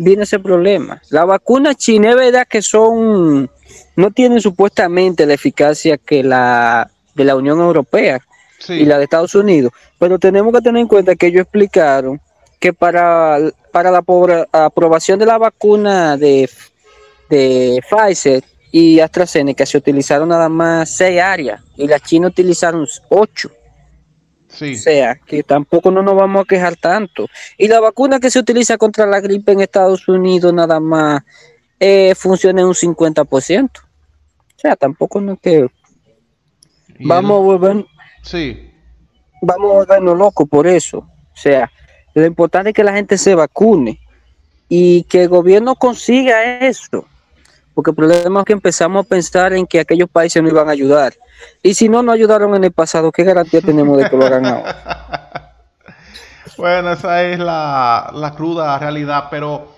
viene 0.00 0.24
ese 0.24 0.40
problema. 0.40 1.00
Las 1.10 1.28
vacunas 1.28 1.76
chinas 1.76 2.10
es 2.10 2.16
verdad 2.16 2.48
que 2.50 2.60
son, 2.60 3.48
no 3.96 4.10
tienen 4.10 4.40
supuestamente 4.40 5.26
la 5.26 5.34
eficacia 5.34 5.96
que 5.98 6.22
la 6.22 6.90
de 7.14 7.24
la 7.24 7.36
Unión 7.36 7.60
Europea 7.60 8.20
Sí, 8.58 8.74
y 8.74 8.84
la 8.86 8.96
de 8.98 9.04
Estados 9.04 9.34
Unidos. 9.34 9.72
Pero 9.98 10.18
tenemos 10.18 10.52
que 10.54 10.62
tener 10.62 10.80
en 10.80 10.88
cuenta 10.88 11.14
que 11.16 11.26
ellos 11.26 11.42
explicaron 11.42 12.20
que 12.58 12.72
para, 12.72 13.38
para 13.72 13.90
la 13.90 14.00
apro- 14.02 14.48
aprobación 14.52 15.18
de 15.18 15.26
la 15.26 15.36
vacuna 15.36 16.16
de, 16.16 16.48
de 17.28 17.82
Pfizer 17.90 18.42
y 18.70 19.00
AstraZeneca 19.00 19.66
se 19.66 19.76
utilizaron 19.76 20.28
nada 20.30 20.48
más 20.48 20.88
seis 20.90 21.20
áreas 21.20 21.60
y 21.76 21.86
las 21.86 22.02
chinas 22.02 22.30
utilizaron 22.30 22.86
ocho. 23.10 23.50
sí. 24.48 24.74
O 24.74 24.78
sea, 24.78 25.16
que 25.16 25.42
tampoco 25.42 25.90
no 25.90 26.02
nos 26.02 26.14
vamos 26.16 26.42
a 26.42 26.48
quejar 26.48 26.76
tanto. 26.76 27.26
Y 27.58 27.68
la 27.68 27.80
vacuna 27.80 28.18
que 28.18 28.30
se 28.30 28.38
utiliza 28.38 28.78
contra 28.78 29.04
la 29.06 29.20
gripe 29.20 29.52
en 29.52 29.60
Estados 29.60 30.08
Unidos 30.08 30.54
nada 30.54 30.80
más 30.80 31.22
eh, 31.80 32.14
funciona 32.14 32.62
en 32.62 32.68
un 32.68 32.74
50%. 32.74 33.70
Sea, 34.64 34.76
tampoco 34.76 35.20
no 35.20 35.34
es 35.34 35.40
que 35.40 35.68
vamos 37.00 37.36
a 37.36 37.42
volver 37.42 37.84
sí, 38.22 38.72
vamos 39.42 39.70
a 39.70 39.74
volvernos 39.74 40.16
locos 40.16 40.48
por 40.48 40.66
eso. 40.66 41.00
O 41.00 41.36
sea, 41.36 41.70
lo 42.14 42.24
importante 42.24 42.70
es 42.70 42.74
que 42.74 42.82
la 42.82 42.94
gente 42.94 43.18
se 43.18 43.34
vacune 43.34 44.00
y 44.66 45.02
que 45.02 45.24
el 45.24 45.28
gobierno 45.28 45.74
consiga 45.74 46.60
eso. 46.60 47.04
Porque 47.74 47.90
el 47.90 47.94
problema 47.94 48.40
es 48.40 48.46
que 48.46 48.54
empezamos 48.54 49.04
a 49.04 49.06
pensar 49.06 49.52
en 49.52 49.66
que 49.66 49.80
aquellos 49.80 50.08
países 50.08 50.42
no 50.42 50.48
iban 50.48 50.70
a 50.70 50.72
ayudar. 50.72 51.12
Y 51.62 51.74
si 51.74 51.90
no 51.90 52.02
nos 52.02 52.14
ayudaron 52.14 52.54
en 52.54 52.64
el 52.64 52.72
pasado, 52.72 53.12
¿qué 53.12 53.22
garantía 53.22 53.60
tenemos 53.60 53.98
de 53.98 54.08
que 54.08 54.16
lo 54.16 54.24
hagan 54.24 54.46
ahora? 54.46 55.50
Bueno, 56.56 56.92
esa 56.92 57.22
es 57.24 57.38
la, 57.38 58.12
la 58.14 58.32
cruda 58.34 58.78
realidad, 58.78 59.24
pero 59.28 59.72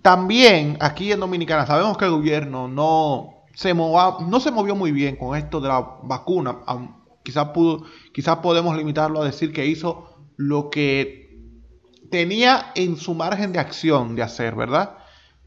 también 0.00 0.78
aquí 0.80 1.12
en 1.12 1.20
Dominicana 1.20 1.66
sabemos 1.66 1.98
que 1.98 2.06
el 2.06 2.12
gobierno 2.12 2.66
no 2.66 3.35
se, 3.56 3.72
mova- 3.72 4.18
no 4.28 4.38
se 4.38 4.50
movió 4.50 4.76
muy 4.76 4.92
bien 4.92 5.16
con 5.16 5.34
esto 5.34 5.60
de 5.62 5.68
la 5.68 5.80
vacuna. 6.02 6.58
Quizás 7.24 7.48
pudo, 7.48 7.84
quizás 8.12 8.36
podemos 8.36 8.76
limitarlo 8.76 9.22
a 9.22 9.24
decir 9.24 9.50
que 9.50 9.64
hizo 9.66 10.14
lo 10.36 10.68
que 10.68 11.40
tenía 12.10 12.72
en 12.74 12.98
su 12.98 13.14
margen 13.14 13.52
de 13.52 13.58
acción 13.58 14.14
de 14.14 14.22
hacer, 14.22 14.54
¿verdad? 14.54 14.98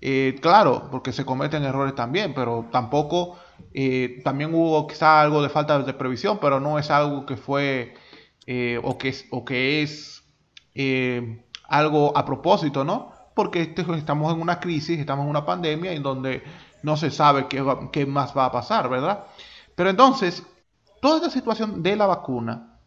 Eh, 0.01 0.39
claro, 0.41 0.87
porque 0.89 1.11
se 1.13 1.23
cometen 1.23 1.63
errores 1.63 1.93
también, 1.93 2.33
pero 2.33 2.67
tampoco, 2.71 3.37
eh, 3.75 4.21
también 4.23 4.55
hubo 4.55 4.87
quizás 4.87 5.23
algo 5.23 5.43
de 5.43 5.49
falta 5.49 5.77
de 5.77 5.93
previsión, 5.93 6.39
pero 6.41 6.59
no 6.59 6.79
es 6.79 6.89
algo 6.89 7.27
que 7.27 7.37
fue 7.37 7.93
eh, 8.47 8.79
o, 8.83 8.97
que 8.97 9.09
es, 9.09 9.27
o 9.29 9.45
que 9.45 9.83
es 9.83 10.23
algo 11.67 12.17
a 12.17 12.25
propósito, 12.25 12.83
¿no? 12.83 13.13
Porque 13.35 13.61
este- 13.61 13.85
estamos 13.95 14.33
en 14.33 14.41
una 14.41 14.59
crisis, 14.59 14.99
estamos 14.99 15.25
en 15.25 15.29
una 15.29 15.45
pandemia 15.45 15.91
en 15.93 16.01
donde 16.01 16.41
no 16.83 16.97
se 16.97 17.11
sabe 17.11 17.47
qué, 17.47 18.05
más 18.05 18.35
va 18.35 18.45
a 18.45 18.51
pasar, 18.51 18.89
¿verdad? 18.89 19.25
Pero 19.75 19.89
entonces, 19.89 20.43
toda 21.01 21.17
esta 21.17 21.29
situación 21.29 21.83
de 21.83 21.95
la 21.95 22.05
vacuna 22.05 22.79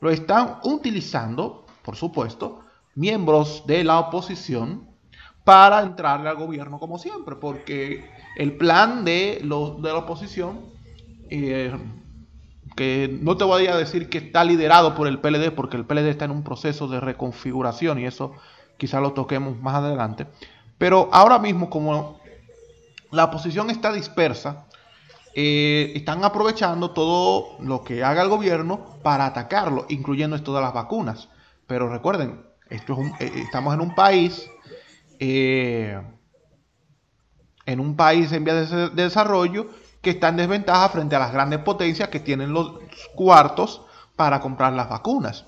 lo 0.00 0.10
están 0.10 0.58
utilizando, 0.62 1.66
por 1.82 1.96
supuesto, 1.96 2.60
miembros 2.94 3.64
de 3.66 3.84
la 3.84 3.98
oposición 3.98 4.88
para 5.44 5.82
entrarle 5.82 6.28
al 6.28 6.36
gobierno 6.36 6.78
como 6.78 6.98
siempre, 6.98 7.36
porque 7.36 8.08
el 8.36 8.56
plan 8.56 9.04
de, 9.04 9.40
de 9.40 9.88
la 9.88 9.96
oposición, 9.96 10.60
eh, 11.30 11.76
que 12.76 13.18
no 13.20 13.36
te 13.36 13.44
voy 13.44 13.66
a 13.66 13.76
decir 13.76 14.08
que 14.08 14.18
está 14.18 14.44
liderado 14.44 14.94
por 14.94 15.08
el 15.08 15.18
PLD, 15.18 15.50
porque 15.52 15.76
el 15.76 15.84
PLD 15.84 16.10
está 16.10 16.26
en 16.26 16.30
un 16.30 16.44
proceso 16.44 16.86
de 16.86 17.00
reconfiguración 17.00 17.98
y 17.98 18.06
eso 18.06 18.32
quizá 18.76 19.00
lo 19.00 19.14
toquemos 19.14 19.60
más 19.60 19.74
adelante, 19.74 20.26
pero 20.78 21.08
ahora 21.12 21.38
mismo 21.38 21.68
como 21.70 22.17
la 23.10 23.24
oposición 23.24 23.70
está 23.70 23.92
dispersa, 23.92 24.66
eh, 25.34 25.92
están 25.94 26.24
aprovechando 26.24 26.90
todo 26.90 27.56
lo 27.60 27.84
que 27.84 28.02
haga 28.02 28.22
el 28.22 28.28
gobierno 28.28 28.96
para 29.02 29.26
atacarlo, 29.26 29.86
incluyendo 29.88 30.36
esto 30.36 30.54
de 30.54 30.60
las 30.60 30.74
vacunas. 30.74 31.28
Pero 31.66 31.88
recuerden, 31.88 32.44
esto 32.70 32.94
es 32.94 32.98
un- 32.98 33.14
eh, 33.20 33.32
estamos 33.44 33.74
en 33.74 33.80
un 33.80 33.94
país, 33.94 34.50
eh, 35.20 36.00
en 37.66 37.80
un 37.80 37.96
país 37.96 38.32
en 38.32 38.44
vías 38.44 38.70
de, 38.70 38.90
de 38.90 39.02
desarrollo 39.02 39.68
que 40.00 40.10
está 40.10 40.28
en 40.28 40.36
desventaja 40.36 40.88
frente 40.88 41.16
a 41.16 41.18
las 41.18 41.32
grandes 41.32 41.60
potencias 41.60 42.08
que 42.08 42.20
tienen 42.20 42.52
los 42.52 42.72
cuartos 43.14 43.82
para 44.16 44.40
comprar 44.40 44.72
las 44.72 44.88
vacunas. 44.88 45.44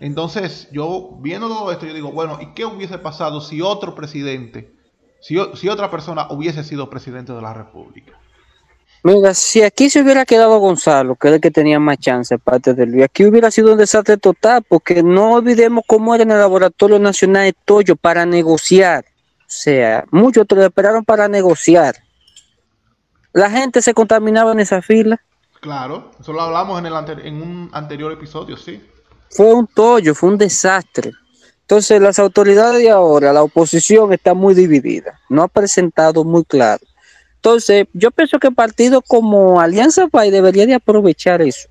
Entonces, 0.00 0.68
yo 0.72 1.18
viendo 1.20 1.48
todo 1.48 1.70
esto, 1.72 1.86
yo 1.86 1.92
digo, 1.92 2.12
bueno, 2.12 2.38
¿y 2.40 2.54
qué 2.54 2.64
hubiese 2.64 2.98
pasado 2.98 3.40
si 3.40 3.60
otro 3.60 3.94
presidente, 3.94 4.74
si, 5.20 5.68
otra 5.68 5.90
persona 5.90 6.26
hubiese 6.30 6.64
sido 6.64 6.88
presidente 6.88 7.32
de 7.32 7.42
la 7.42 7.52
República? 7.52 8.12
Mira, 9.02 9.32
si 9.32 9.62
aquí 9.62 9.88
se 9.88 10.02
hubiera 10.02 10.26
quedado 10.26 10.58
Gonzalo, 10.58 11.14
que 11.14 11.28
era 11.28 11.36
el 11.36 11.40
que 11.40 11.50
tenía 11.50 11.80
más 11.80 11.98
chance 11.98 12.34
aparte 12.34 12.74
de 12.74 12.86
Luis, 12.86 13.04
aquí 13.04 13.24
hubiera 13.24 13.50
sido 13.50 13.72
un 13.72 13.78
desastre 13.78 14.18
total, 14.18 14.62
porque 14.68 15.02
no 15.02 15.32
olvidemos 15.34 15.84
cómo 15.86 16.14
era 16.14 16.24
en 16.24 16.30
el 16.30 16.38
Laboratorio 16.38 16.98
Nacional 16.98 17.44
de 17.44 17.54
Toyo 17.64 17.96
para 17.96 18.26
negociar. 18.26 19.04
O 19.40 19.52
sea, 19.52 20.04
muchos 20.10 20.46
te 20.46 20.54
lo 20.54 20.64
esperaron 20.64 21.04
para 21.04 21.28
negociar. 21.28 21.96
La 23.32 23.50
gente 23.50 23.80
se 23.80 23.94
contaminaba 23.94 24.52
en 24.52 24.60
esa 24.60 24.82
fila. 24.82 25.20
Claro, 25.60 26.10
eso 26.20 26.32
lo 26.32 26.42
hablamos 26.42 26.78
en, 26.78 26.86
el 26.86 27.26
en 27.26 27.42
un 27.42 27.70
anterior 27.72 28.12
episodio, 28.12 28.56
sí. 28.56 28.82
Fue 29.30 29.52
un 29.54 29.66
tollo, 29.66 30.14
fue 30.14 30.30
un 30.30 30.38
desastre. 30.38 31.12
Entonces, 31.70 32.00
las 32.02 32.18
autoridades 32.18 32.82
de 32.82 32.90
ahora, 32.90 33.32
la 33.32 33.44
oposición 33.44 34.12
está 34.12 34.34
muy 34.34 34.54
dividida, 34.54 35.20
no 35.28 35.44
ha 35.44 35.46
presentado 35.46 36.24
muy 36.24 36.42
claro. 36.44 36.84
Entonces, 37.36 37.86
yo 37.92 38.10
pienso 38.10 38.40
que 38.40 38.50
partidos 38.50 39.04
como 39.06 39.60
Alianza 39.60 40.08
País 40.08 40.32
debería 40.32 40.66
de 40.66 40.74
aprovechar 40.74 41.40
eso. 41.42 41.68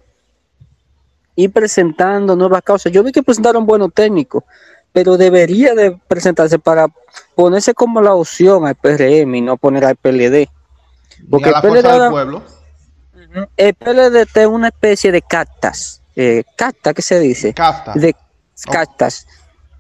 Ir 1.36 1.52
presentando 1.52 2.34
nuevas 2.38 2.62
causas. 2.62 2.94
Yo 2.94 3.04
vi 3.04 3.12
que 3.12 3.24
presentaron 3.24 3.66
buenos 3.66 3.94
técnicos, 3.94 4.46
pero 4.94 5.18
debería 5.18 5.76
de 5.76 6.00
presentarse 6.08 6.60
para 6.60 6.88
ponerse 7.36 7.74
como 7.74 8.02
la 8.02 8.14
opción 8.14 8.66
al 8.68 8.76
PRM 8.76 9.36
y 9.36 9.42
no 9.42 9.58
poner 9.58 9.84
al 9.84 9.98
PLD. 9.98 10.48
Porque 11.30 11.52
la 11.52 11.58
el 11.58 11.62
PLD 11.62 11.76
del 11.76 11.86
ahora- 11.92 12.10
pueblo. 12.10 12.44
El 13.58 13.74
PLD 13.74 14.26
es 14.34 14.48
una 14.48 14.70
especie 14.70 15.12
de 15.12 15.22
cactas. 15.22 16.02
Eh, 16.16 16.46
cacta, 16.56 16.94
¿qué 16.94 17.02
se 17.02 17.20
dice? 17.20 17.54
Casta. 17.54 17.92
de 17.96 18.16
cartas 18.72 19.26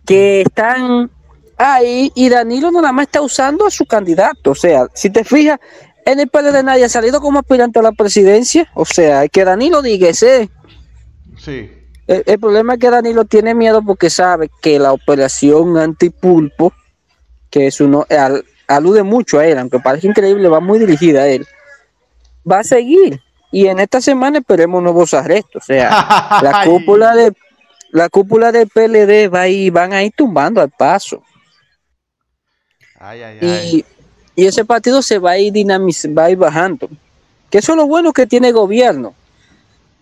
que 0.09 0.41
están 0.41 1.11
ahí 1.55 2.11
y 2.15 2.29
Danilo 2.29 2.71
nada 2.71 2.91
más 2.91 3.05
está 3.05 3.21
usando 3.21 3.67
a 3.67 3.69
su 3.69 3.85
candidato. 3.85 4.51
O 4.51 4.55
sea, 4.55 4.87
si 4.95 5.11
te 5.11 5.23
fijas, 5.23 5.59
en 6.03 6.19
el 6.19 6.27
PLD 6.29 6.63
nadie 6.63 6.85
ha 6.85 6.89
salido 6.89 7.21
como 7.21 7.37
aspirante 7.37 7.77
a 7.77 7.83
la 7.83 7.91
presidencia. 7.91 8.67
O 8.73 8.85
sea, 8.85 9.27
que 9.27 9.45
Danilo 9.45 9.83
diga 9.83 10.09
ese. 10.09 10.49
Sí. 11.37 11.71
El, 12.07 12.23
el 12.25 12.39
problema 12.39 12.73
es 12.73 12.79
que 12.79 12.89
Danilo 12.89 13.25
tiene 13.25 13.53
miedo 13.53 13.83
porque 13.83 14.09
sabe 14.09 14.49
que 14.63 14.79
la 14.79 14.93
operación 14.93 15.77
antipulpo, 15.77 16.73
que 17.51 17.67
es 17.67 17.79
uno, 17.79 18.07
al- 18.09 18.43
alude 18.67 19.03
mucho 19.03 19.37
a 19.37 19.45
él, 19.45 19.59
aunque 19.59 19.79
parece 19.79 20.07
increíble, 20.07 20.47
va 20.49 20.59
muy 20.59 20.79
dirigida 20.79 21.21
a 21.21 21.27
él, 21.27 21.45
va 22.49 22.61
a 22.61 22.63
seguir. 22.63 23.21
Y 23.51 23.67
en 23.67 23.79
esta 23.79 24.01
semana 24.01 24.39
esperemos 24.39 24.81
nuevos 24.81 25.13
arrestos. 25.13 25.61
O 25.61 25.65
sea, 25.67 25.89
la 26.41 26.63
cúpula 26.65 27.15
de 27.15 27.31
la 27.91 28.09
cúpula 28.09 28.51
del 28.51 28.67
PLD 28.67 29.33
va 29.33 29.47
ir, 29.47 29.71
van 29.71 29.93
a 29.93 30.03
ir 30.03 30.13
tumbando 30.15 30.61
al 30.61 30.69
paso. 30.69 31.23
Ay, 32.99 33.21
ay, 33.21 33.39
ay. 33.41 33.85
Y, 34.35 34.41
y 34.43 34.45
ese 34.45 34.65
partido 34.65 35.01
se 35.01 35.19
va 35.19 35.31
a 35.31 35.37
ir 35.39 35.53
va 35.53 36.25
a 36.25 36.31
ir 36.31 36.37
bajando. 36.37 36.89
Que 37.49 37.57
eso 37.57 37.71
es 37.71 37.77
lo 37.77 37.87
bueno 37.87 38.13
que 38.13 38.27
tiene 38.27 38.49
el 38.49 38.53
gobierno. 38.53 39.13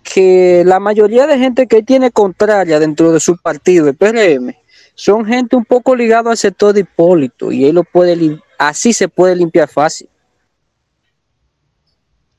Que 0.04 0.64
la 0.66 0.80
mayoría 0.80 1.28
de 1.28 1.38
gente 1.38 1.68
que 1.68 1.84
tiene 1.84 2.12
contraria 2.12 2.80
dentro 2.80 3.12
de 3.12 3.20
su 3.20 3.38
partido, 3.38 3.88
el 3.88 3.96
PRM, 3.96 4.54
son 4.96 5.26
gente 5.26 5.56
un 5.56 5.66
poco 5.66 5.96
ligado 5.96 6.30
al 6.30 6.38
sector 6.38 6.74
de 6.74 6.82
Hipólito. 6.82 7.52
Y 7.52 7.66
él 7.66 7.76
lo 7.76 7.84
puede 7.84 8.40
así 8.58 8.94
se 8.94 9.08
puede 9.08 9.36
limpiar 9.36 9.70
fácil. 9.70 10.10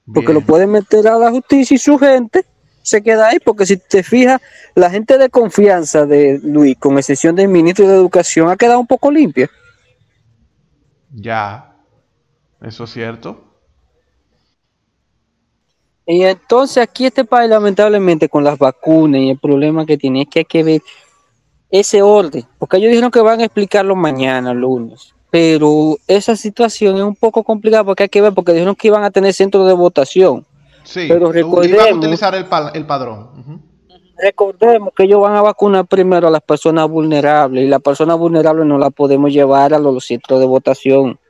Porque 0.06 0.32
Bien. 0.32 0.40
lo 0.40 0.40
puede 0.40 0.66
meter 0.66 1.06
a 1.06 1.18
la 1.18 1.30
justicia 1.30 1.74
y 1.74 1.78
su 1.78 1.98
gente 1.98 2.44
se 2.88 3.02
queda 3.02 3.28
ahí. 3.28 3.38
Porque 3.38 3.66
si 3.66 3.76
te 3.76 4.02
fijas, 4.02 4.40
la 4.74 4.90
gente 4.90 5.18
de 5.18 5.28
confianza 5.28 6.06
de 6.06 6.40
Luis, 6.42 6.76
con 6.78 6.98
excepción 6.98 7.36
del 7.36 7.48
ministro 7.48 7.86
de 7.86 7.94
Educación, 7.94 8.50
ha 8.50 8.56
quedado 8.56 8.80
un 8.80 8.86
poco 8.86 9.10
limpia. 9.10 9.48
Ya. 11.10 11.76
Eso 12.60 12.84
es 12.84 12.90
cierto. 12.90 13.44
Y 16.06 16.22
entonces 16.22 16.82
aquí 16.82 17.04
este 17.04 17.24
país 17.24 17.50
lamentablemente 17.50 18.30
con 18.30 18.42
las 18.42 18.58
vacunas 18.58 19.20
y 19.20 19.30
el 19.30 19.38
problema 19.38 19.84
que 19.84 19.98
tiene 19.98 20.22
es 20.22 20.28
que 20.28 20.38
hay 20.38 20.44
que 20.46 20.62
ver 20.62 20.82
ese 21.70 22.00
orden, 22.00 22.46
porque 22.58 22.78
ellos 22.78 22.88
dijeron 22.88 23.10
que 23.10 23.20
van 23.20 23.40
a 23.40 23.44
explicarlo 23.44 23.94
mañana, 23.94 24.54
lunes, 24.54 25.14
pero 25.30 25.98
esa 26.06 26.34
situación 26.34 26.96
es 26.96 27.02
un 27.02 27.14
poco 27.14 27.44
complicada 27.44 27.84
porque 27.84 28.04
hay 28.04 28.08
que 28.08 28.22
ver, 28.22 28.32
porque 28.32 28.52
dijeron 28.52 28.74
que 28.74 28.88
iban 28.88 29.04
a 29.04 29.10
tener 29.10 29.34
centros 29.34 29.66
de 29.66 29.74
votación. 29.74 30.46
Sí. 30.88 31.06
Pero 31.06 31.26
Iban 31.26 31.30
a 31.30 31.32
recordemos- 31.32 31.98
utilizar 31.98 32.34
el, 32.34 32.46
pa- 32.46 32.70
el 32.74 32.86
padrón. 32.86 33.62
Recordemos 34.16 34.92
que 34.96 35.04
ellos 35.04 35.20
van 35.20 35.36
a 35.36 35.42
vacunar 35.42 35.86
primero 35.86 36.28
a 36.28 36.30
las 36.30 36.40
personas 36.42 36.88
vulnerables 36.88 37.64
y 37.64 37.68
las 37.68 37.80
personas 37.82 38.16
vulnerables 38.18 38.64
no 38.66 38.78
las 38.78 38.92
podemos 38.92 39.30
llevar 39.32 39.74
a 39.74 39.78
los 39.78 40.06
centros 40.06 40.40
de 40.40 40.46
votación 40.46 41.20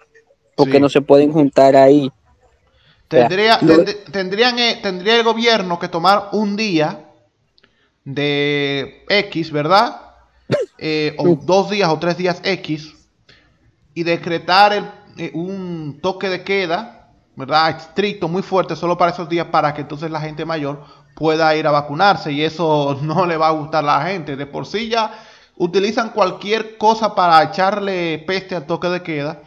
porque 0.56 0.74
Sí. 0.74 0.80
no 0.80 0.88
se 0.88 1.00
pueden 1.02 1.32
juntar 1.32 1.74
ahí. 1.76 2.10
Tendría, 3.08 3.58
tend- 3.60 3.96
tendrían, 4.12 4.58
eh, 4.58 4.78
tendría 4.82 5.16
el 5.16 5.24
gobierno 5.24 5.78
que 5.78 5.88
tomar 5.88 6.28
un 6.32 6.56
día 6.56 7.04
de 8.04 9.04
X, 9.08 9.50
¿verdad? 9.52 10.02
Eh, 10.80 11.16
o 11.18 11.34
dos 11.34 11.70
días 11.70 11.90
o 11.90 11.98
tres 11.98 12.16
días 12.16 12.40
X 12.44 12.94
y 13.94 14.04
decretar 14.04 14.72
el- 14.72 14.90
eh, 15.18 15.32
un 15.34 15.98
toque 16.00 16.28
de 16.28 16.44
queda, 16.44 16.97
¿verdad? 17.38 17.70
Estricto, 17.70 18.26
muy 18.28 18.42
fuerte, 18.42 18.74
solo 18.74 18.98
para 18.98 19.12
esos 19.12 19.28
días, 19.28 19.46
para 19.46 19.72
que 19.72 19.82
entonces 19.82 20.10
la 20.10 20.20
gente 20.20 20.44
mayor 20.44 20.82
pueda 21.14 21.54
ir 21.56 21.66
a 21.66 21.70
vacunarse 21.70 22.32
y 22.32 22.42
eso 22.42 22.98
no 23.02 23.24
le 23.26 23.36
va 23.36 23.48
a 23.48 23.52
gustar 23.52 23.84
a 23.84 23.98
la 23.98 24.02
gente. 24.06 24.36
De 24.36 24.46
por 24.46 24.66
sí 24.66 24.88
ya 24.88 25.12
utilizan 25.56 26.10
cualquier 26.10 26.76
cosa 26.76 27.14
para 27.14 27.42
echarle 27.44 28.18
peste 28.26 28.54
al 28.56 28.66
toque 28.66 28.88
de 28.88 29.02
queda, 29.02 29.42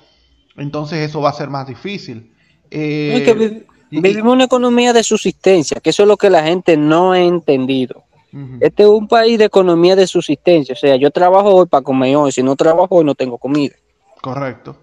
entonces 0.58 1.00
eso 1.10 1.22
va 1.22 1.30
a 1.30 1.34
ser 1.34 1.50
más 1.50 1.68
difícil. 1.68 2.34
Eh, 2.70 3.14
Es 3.18 3.24
que 3.24 3.34
vi- 3.34 3.64
y- 3.92 4.00
vivimos 4.02 4.34
una 4.34 4.46
economía 4.46 4.94
de 4.94 5.04
subsistencia, 5.04 5.80
que 5.82 5.90
eso 5.90 6.04
es 6.04 6.08
lo 6.08 6.16
que 6.18 6.30
la 6.30 6.44
gente 6.44 6.78
no 6.78 7.12
ha 7.12 7.20
entendido. 7.20 8.04
Este 8.62 8.84
es 8.84 8.90
un 8.90 9.10
país 9.10 9.38
de 9.38 9.44
economía 9.44 9.94
de 9.98 10.08
subsistencia, 10.08 10.72
o 10.72 10.78
sea, 10.78 10.96
yo 10.96 11.12
trabajo 11.12 11.50
hoy 11.54 11.66
para 11.66 11.84
comer 11.84 12.16
hoy, 12.16 12.32
si 12.32 12.42
no 12.42 12.56
trabajo 12.56 12.96
hoy 12.96 13.04
no 13.04 13.14
tengo 13.14 13.38
comida. 13.38 13.76
Correcto. 14.22 14.78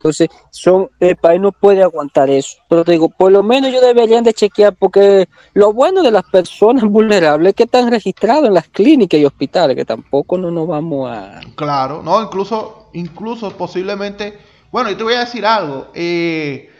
Entonces, 0.00 0.30
son, 0.50 0.88
el 0.98 1.16
país 1.16 1.38
no 1.42 1.52
puede 1.52 1.82
aguantar 1.82 2.30
eso. 2.30 2.56
Pero 2.70 2.84
te 2.84 2.92
digo, 2.92 3.10
por 3.10 3.30
lo 3.30 3.42
menos 3.42 3.68
ellos 3.68 3.82
deberían 3.82 4.24
de 4.24 4.32
chequear, 4.32 4.74
porque 4.74 5.28
lo 5.52 5.74
bueno 5.74 6.02
de 6.02 6.10
las 6.10 6.24
personas 6.24 6.84
vulnerables 6.90 7.50
es 7.50 7.54
que 7.54 7.64
están 7.64 7.90
registrados 7.90 8.46
en 8.46 8.54
las 8.54 8.66
clínicas 8.68 9.20
y 9.20 9.26
hospitales, 9.26 9.76
que 9.76 9.84
tampoco 9.84 10.38
no 10.38 10.50
nos 10.50 10.66
vamos 10.66 11.10
a... 11.10 11.40
Claro, 11.54 12.02
no, 12.02 12.22
incluso, 12.22 12.88
incluso 12.94 13.50
posiblemente, 13.58 14.38
bueno, 14.72 14.88
yo 14.90 14.96
te 14.96 15.04
voy 15.04 15.14
a 15.14 15.20
decir 15.20 15.44
algo. 15.44 15.88
eh, 15.92 16.70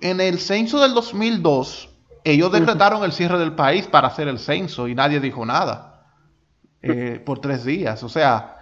en 0.00 0.20
el 0.20 0.40
censo 0.40 0.80
del 0.80 0.92
2002, 0.92 1.88
ellos 2.24 2.50
decretaron 2.50 3.04
el 3.04 3.12
cierre 3.12 3.38
del 3.38 3.54
país 3.54 3.86
para 3.86 4.08
hacer 4.08 4.28
el 4.28 4.38
censo 4.38 4.88
y 4.88 4.94
nadie 4.94 5.20
dijo 5.20 5.46
nada 5.46 6.08
eh, 6.82 7.22
por 7.24 7.38
tres 7.38 7.64
días. 7.64 8.02
O 8.02 8.08
sea, 8.08 8.58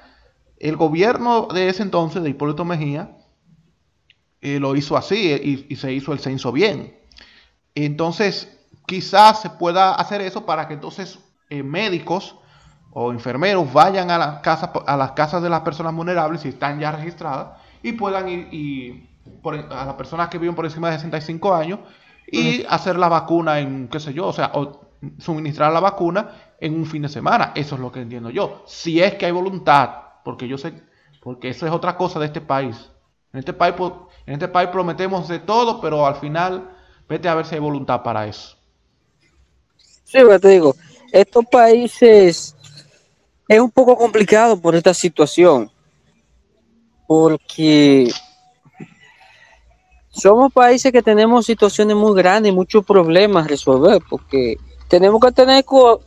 el 0.62 0.76
gobierno 0.76 1.48
de 1.48 1.68
ese 1.68 1.82
entonces, 1.82 2.22
de 2.22 2.30
Hipólito 2.30 2.64
Mejía, 2.64 3.16
eh, 4.40 4.58
lo 4.58 4.74
hizo 4.74 4.96
así 4.96 5.32
eh, 5.32 5.40
y, 5.42 5.66
y 5.72 5.76
se 5.76 5.92
hizo 5.92 6.12
el 6.12 6.18
censo 6.18 6.52
bien. 6.52 6.96
Entonces, 7.74 8.58
quizás 8.86 9.42
se 9.42 9.50
pueda 9.50 9.94
hacer 9.94 10.20
eso 10.20 10.44
para 10.46 10.68
que 10.68 10.74
entonces 10.74 11.18
eh, 11.50 11.62
médicos 11.62 12.36
o 12.92 13.12
enfermeros 13.12 13.72
vayan 13.72 14.10
a 14.10 14.18
las 14.18 14.40
casas 14.40 14.70
a 14.86 14.96
las 14.96 15.12
casas 15.12 15.42
de 15.42 15.48
las 15.48 15.60
personas 15.62 15.94
vulnerables 15.94 16.42
si 16.42 16.48
están 16.48 16.78
ya 16.78 16.92
registradas 16.92 17.58
y 17.82 17.92
puedan 17.92 18.28
ir 18.28 18.48
y 18.52 19.08
por- 19.42 19.54
a 19.72 19.84
las 19.86 19.94
personas 19.94 20.28
que 20.28 20.38
viven 20.38 20.54
por 20.54 20.66
encima 20.66 20.90
de 20.90 20.96
65 20.96 21.54
años 21.54 21.80
y 22.26 22.64
hacer 22.68 22.98
la 22.98 23.08
vacuna 23.08 23.60
en 23.60 23.88
qué 23.88 24.00
sé 24.00 24.12
yo, 24.12 24.26
o 24.28 24.32
sea, 24.32 24.50
o 24.54 24.80
suministrar 25.18 25.72
la 25.72 25.80
vacuna 25.80 26.30
en 26.60 26.74
un 26.74 26.86
fin 26.86 27.02
de 27.02 27.08
semana. 27.08 27.52
Eso 27.54 27.74
es 27.76 27.80
lo 27.80 27.92
que 27.92 28.00
entiendo 28.00 28.30
yo. 28.30 28.62
Si 28.66 29.02
es 29.02 29.14
que 29.14 29.26
hay 29.26 29.32
voluntad, 29.32 29.90
porque 30.24 30.48
yo 30.48 30.58
sé, 30.58 30.74
porque 31.22 31.48
eso 31.50 31.66
es 31.66 31.72
otra 31.72 31.96
cosa 31.96 32.18
de 32.18 32.26
este 32.26 32.40
país. 32.40 32.90
En 33.32 33.38
este 33.38 33.52
país, 33.52 33.74
en 34.26 34.34
este 34.34 34.48
país 34.48 34.68
prometemos 34.70 35.28
de 35.28 35.38
todo, 35.38 35.80
pero 35.80 36.06
al 36.06 36.16
final 36.16 36.76
vete 37.08 37.28
a 37.28 37.34
ver 37.34 37.46
si 37.46 37.54
hay 37.54 37.60
voluntad 37.60 38.02
para 38.02 38.26
eso. 38.26 38.56
Sí, 40.04 40.18
pero 40.18 40.38
te 40.38 40.48
digo, 40.48 40.74
estos 41.10 41.44
países 41.46 42.54
es 43.48 43.60
un 43.60 43.70
poco 43.70 43.96
complicado 43.96 44.60
por 44.60 44.74
esta 44.74 44.92
situación, 44.92 45.70
porque 47.06 48.10
somos 50.10 50.52
países 50.52 50.92
que 50.92 51.02
tenemos 51.02 51.46
situaciones 51.46 51.96
muy 51.96 52.14
grandes 52.14 52.52
y 52.52 52.54
muchos 52.54 52.84
problemas 52.84 53.44
a 53.44 53.48
resolver, 53.48 54.02
porque 54.08 54.56
tenemos 54.88 55.20
que 55.22 55.32
tener 55.32 55.64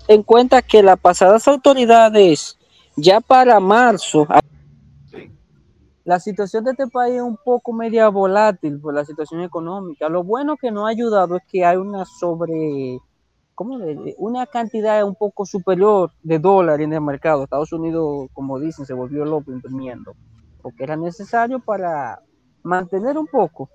en 0.08 0.22
cuenta 0.22 0.62
que 0.62 0.84
las 0.84 1.00
pasadas 1.00 1.48
autoridades, 1.48 2.58
ya 2.98 3.20
para 3.22 3.60
marzo, 3.60 4.28
la 6.04 6.20
situación 6.20 6.64
de 6.64 6.72
este 6.72 6.88
país 6.88 7.16
es 7.16 7.22
un 7.22 7.38
poco 7.44 7.74
media 7.74 8.10
volátil 8.10 8.80
por 8.80 8.94
la 8.94 9.04
situación 9.06 9.42
económica. 9.42 10.08
Lo 10.08 10.24
bueno 10.24 10.56
que 10.56 10.72
nos 10.72 10.86
ha 10.86 10.90
ayudado 10.90 11.38
es 11.38 11.44
que 11.52 11.66
hay 11.66 11.78
una 11.78 12.06
sobre 12.06 13.00
¿cómo 13.56 13.78
le- 13.78 14.14
una 14.18 14.46
cantidad 14.46 15.04
un 15.06 15.16
poco 15.16 15.46
superior 15.46 16.12
de 16.22 16.40
dólares 16.40 16.84
en 16.86 16.94
el 16.94 17.02
mercado. 17.02 17.44
Estados 17.44 17.72
Unidos, 17.72 18.28
como 18.34 18.60
dicen, 18.60 18.86
se 18.86 18.94
volvió 18.94 19.24
loco 19.26 19.52
imprimiendo, 19.52 20.14
porque 20.62 20.84
era 20.84 20.98
necesario 20.98 21.60
para 21.60 22.20
mantener 22.64 23.18
un 23.18 23.28
poco. 23.28 23.70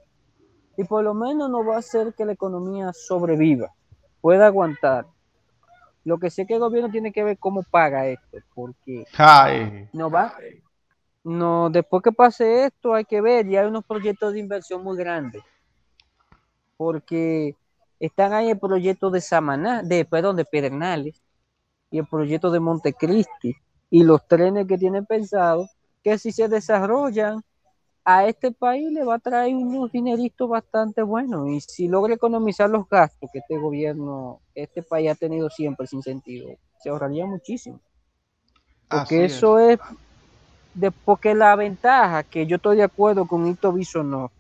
Y 0.76 0.84
por 0.84 1.02
lo 1.02 1.14
menos 1.14 1.50
no 1.50 1.64
va 1.64 1.76
a 1.76 1.78
hacer 1.78 2.14
que 2.14 2.26
la 2.26 2.32
economía 2.32 2.92
sobreviva, 2.92 3.72
pueda 4.20 4.46
aguantar. 4.46 5.06
Lo 6.04 6.18
que 6.18 6.30
sé 6.30 6.46
que 6.46 6.54
el 6.54 6.60
gobierno 6.60 6.90
tiene 6.90 7.12
que 7.12 7.22
ver 7.22 7.38
cómo 7.38 7.62
paga 7.62 8.06
esto, 8.06 8.38
porque 8.54 9.04
Ay, 9.16 9.88
no 9.92 10.10
va. 10.10 10.34
No, 11.22 11.68
después 11.68 12.02
que 12.02 12.12
pase 12.12 12.64
esto 12.64 12.94
hay 12.94 13.04
que 13.04 13.20
ver, 13.20 13.46
y 13.46 13.56
hay 13.56 13.66
unos 13.66 13.84
proyectos 13.84 14.32
de 14.32 14.40
inversión 14.40 14.82
muy 14.82 14.96
grandes. 14.96 15.42
Porque 16.76 17.54
están 17.98 18.32
ahí 18.32 18.50
el 18.50 18.58
proyecto 18.58 19.10
de 19.10 19.20
Samaná, 19.20 19.82
de, 19.82 20.06
perdón, 20.06 20.36
de 20.36 20.46
Pedernales 20.46 21.22
y 21.90 21.98
el 21.98 22.06
proyecto 22.06 22.50
de 22.50 22.60
Montecristi 22.60 23.54
y 23.90 24.04
los 24.04 24.26
trenes 24.26 24.66
que 24.66 24.78
tienen 24.78 25.04
pensado 25.04 25.68
que 26.02 26.16
si 26.16 26.32
se 26.32 26.48
desarrollan 26.48 27.42
a 28.04 28.26
este 28.26 28.52
país 28.52 28.90
le 28.92 29.04
va 29.04 29.16
a 29.16 29.18
traer 29.18 29.54
unos 29.56 29.92
dineritos 29.92 30.48
bastante 30.48 31.02
buenos 31.02 31.48
y 31.50 31.60
si 31.60 31.88
logra 31.88 32.14
economizar 32.14 32.68
los 32.70 32.88
gastos 32.88 33.30
que 33.32 33.40
este 33.40 33.58
gobierno, 33.58 34.40
este 34.54 34.82
país 34.82 35.10
ha 35.10 35.14
tenido 35.14 35.50
siempre 35.50 35.86
sin 35.86 36.02
sentido, 36.02 36.48
se 36.82 36.90
ahorraría 36.90 37.26
muchísimo. 37.26 37.80
Porque 38.90 39.24
es. 39.24 39.34
eso 39.36 39.58
es, 39.58 39.78
de, 40.74 40.90
porque 40.90 41.34
la 41.34 41.56
ventaja 41.56 42.24
que 42.24 42.46
yo 42.46 42.56
estoy 42.56 42.76
de 42.78 42.84
acuerdo 42.84 43.26
con 43.26 43.46
Ito 43.46 43.74
no 44.04 44.32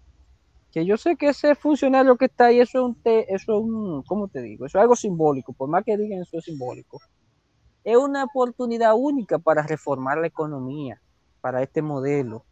que 0.72 0.86
yo 0.86 0.96
sé 0.98 1.16
que 1.16 1.30
ese 1.30 1.54
funcionario 1.56 2.16
que 2.16 2.26
está 2.26 2.46
ahí, 2.46 2.60
eso 2.60 2.78
es 2.78 2.84
un, 2.84 3.02
te- 3.02 3.32
eso 3.34 3.54
es 3.58 3.64
un, 3.64 4.02
¿cómo 4.04 4.28
te 4.28 4.42
digo? 4.42 4.66
Eso 4.66 4.78
es 4.78 4.82
algo 4.82 4.96
simbólico, 4.96 5.52
por 5.54 5.68
más 5.68 5.84
que 5.84 5.96
digan 5.96 6.22
eso 6.22 6.38
es 6.38 6.44
simbólico. 6.44 7.00
Es 7.84 7.96
una 7.96 8.24
oportunidad 8.24 8.94
única 8.96 9.38
para 9.38 9.62
reformar 9.62 10.18
la 10.18 10.28
economía. 10.28 11.02
para 11.42 11.62
este 11.62 11.82
modelo 11.82 12.46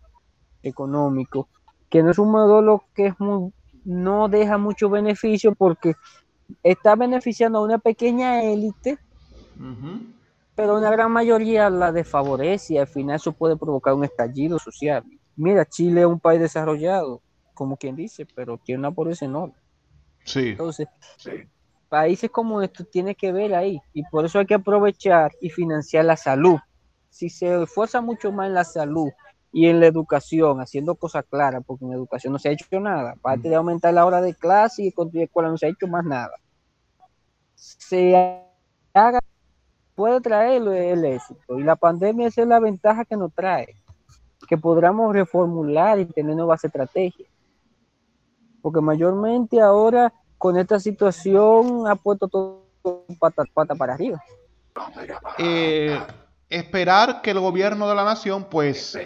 económico, 0.62 1.48
que 1.88 2.02
no 2.02 2.10
es 2.10 2.18
un 2.18 2.30
modelo 2.30 2.84
que 2.94 3.06
es 3.06 3.20
muy, 3.20 3.52
no 3.84 4.28
deja 4.28 4.58
mucho 4.58 4.90
beneficio 4.90 5.54
porque 5.54 5.94
está 6.62 6.94
beneficiando 6.94 7.58
a 7.58 7.62
una 7.62 7.78
pequeña 7.78 8.42
élite, 8.42 8.98
pero 10.54 10.76
una 10.76 10.90
gran 10.90 11.10
mayoría 11.10 11.70
la 11.70 11.92
desfavorece 11.92 12.74
y 12.74 12.78
al 12.78 12.88
final 12.88 13.16
eso 13.16 13.32
puede 13.32 13.56
provocar 13.56 13.94
un 13.94 14.04
estallido 14.04 14.58
social. 14.58 15.04
Mira, 15.36 15.64
Chile 15.64 16.00
es 16.00 16.06
un 16.06 16.20
país 16.20 16.40
desarrollado, 16.40 17.22
como 17.54 17.76
quien 17.76 17.96
dice, 17.96 18.26
pero 18.34 18.58
tiene 18.58 18.80
una 18.80 18.90
pobreza 18.90 19.24
enorme. 19.24 19.54
Sí. 20.24 20.50
Entonces, 20.50 20.88
países 21.88 22.30
como 22.30 22.60
estos 22.60 22.90
tiene 22.90 23.14
que 23.14 23.32
ver 23.32 23.54
ahí 23.54 23.80
y 23.94 24.02
por 24.10 24.24
eso 24.24 24.38
hay 24.38 24.46
que 24.46 24.54
aprovechar 24.54 25.32
y 25.40 25.50
financiar 25.50 26.04
la 26.04 26.16
salud. 26.16 26.58
Si 27.08 27.30
se 27.30 27.62
esfuerza 27.62 28.00
mucho 28.00 28.32
más 28.32 28.48
en 28.48 28.54
la 28.54 28.64
salud 28.64 29.08
y 29.52 29.66
en 29.66 29.80
la 29.80 29.86
educación, 29.86 30.60
haciendo 30.60 30.94
cosas 30.94 31.24
claras, 31.28 31.62
porque 31.66 31.84
en 31.84 31.90
la 31.90 31.96
educación 31.96 32.32
no 32.32 32.38
se 32.38 32.48
ha 32.48 32.52
hecho 32.52 32.80
nada, 32.80 33.12
aparte 33.12 33.48
de 33.48 33.54
aumentar 33.54 33.94
la 33.94 34.04
hora 34.04 34.20
de 34.20 34.34
clase 34.34 34.84
y 34.84 34.92
construir 34.92 35.24
escuela 35.24 35.48
no 35.48 35.56
se 35.56 35.66
ha 35.66 35.70
hecho 35.70 35.86
más 35.86 36.04
nada. 36.04 36.32
Se 37.54 38.14
haga, 38.92 39.20
puede 39.94 40.20
traer 40.20 40.62
el 40.62 41.04
éxito 41.04 41.58
y 41.58 41.62
la 41.62 41.76
pandemia 41.76 42.28
esa 42.28 42.42
es 42.42 42.48
la 42.48 42.60
ventaja 42.60 43.04
que 43.04 43.16
nos 43.16 43.32
trae, 43.32 43.74
que 44.46 44.58
podamos 44.58 45.12
reformular 45.12 45.98
y 45.98 46.06
tener 46.06 46.36
nuevas 46.36 46.62
estrategias. 46.62 47.28
Porque 48.60 48.80
mayormente 48.80 49.60
ahora 49.60 50.12
con 50.36 50.56
esta 50.56 50.78
situación 50.78 51.88
ha 51.88 51.96
puesto 51.96 52.28
todo 52.28 52.64
pata, 53.18 53.44
pata 53.52 53.74
para 53.74 53.94
arriba. 53.94 54.22
Eh, 55.38 55.98
esperar 56.50 57.20
que 57.22 57.30
el 57.30 57.40
gobierno 57.40 57.88
de 57.88 57.94
la 57.94 58.04
nación 58.04 58.44
pues 58.50 58.98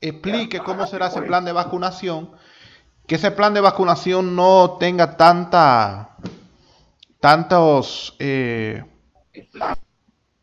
explique 0.00 0.60
cómo 0.60 0.86
será 0.86 1.08
ese 1.08 1.22
plan 1.22 1.44
de 1.44 1.52
vacunación, 1.52 2.30
que 3.06 3.16
ese 3.16 3.30
plan 3.30 3.54
de 3.54 3.60
vacunación 3.60 4.36
no 4.36 4.76
tenga 4.78 5.16
tanta 5.16 6.16
tantos 7.20 8.14
eh, 8.18 8.84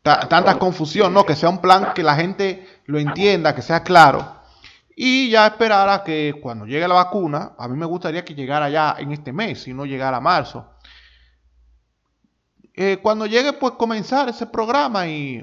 tanta 0.02 0.58
confusión, 0.58 1.14
no, 1.14 1.24
que 1.24 1.36
sea 1.36 1.48
un 1.48 1.60
plan 1.60 1.92
que 1.94 2.02
la 2.02 2.16
gente 2.16 2.80
lo 2.86 2.98
entienda, 2.98 3.54
que 3.54 3.62
sea 3.62 3.82
claro. 3.82 4.42
Y 4.94 5.30
ya 5.30 5.46
esperar 5.46 5.88
a 5.88 6.04
que 6.04 6.34
cuando 6.42 6.66
llegue 6.66 6.86
la 6.86 6.94
vacuna, 6.94 7.52
a 7.56 7.68
mí 7.68 7.76
me 7.76 7.86
gustaría 7.86 8.24
que 8.24 8.34
llegara 8.34 8.68
ya 8.68 8.96
en 8.98 9.12
este 9.12 9.32
mes 9.32 9.66
y 9.68 9.72
no 9.72 9.86
llegara 9.86 10.18
a 10.18 10.20
marzo. 10.20 10.66
Eh, 12.74 12.98
cuando 13.02 13.26
llegue, 13.26 13.52
pues 13.52 13.74
comenzar 13.74 14.28
ese 14.30 14.46
programa 14.46 15.06
y, 15.06 15.42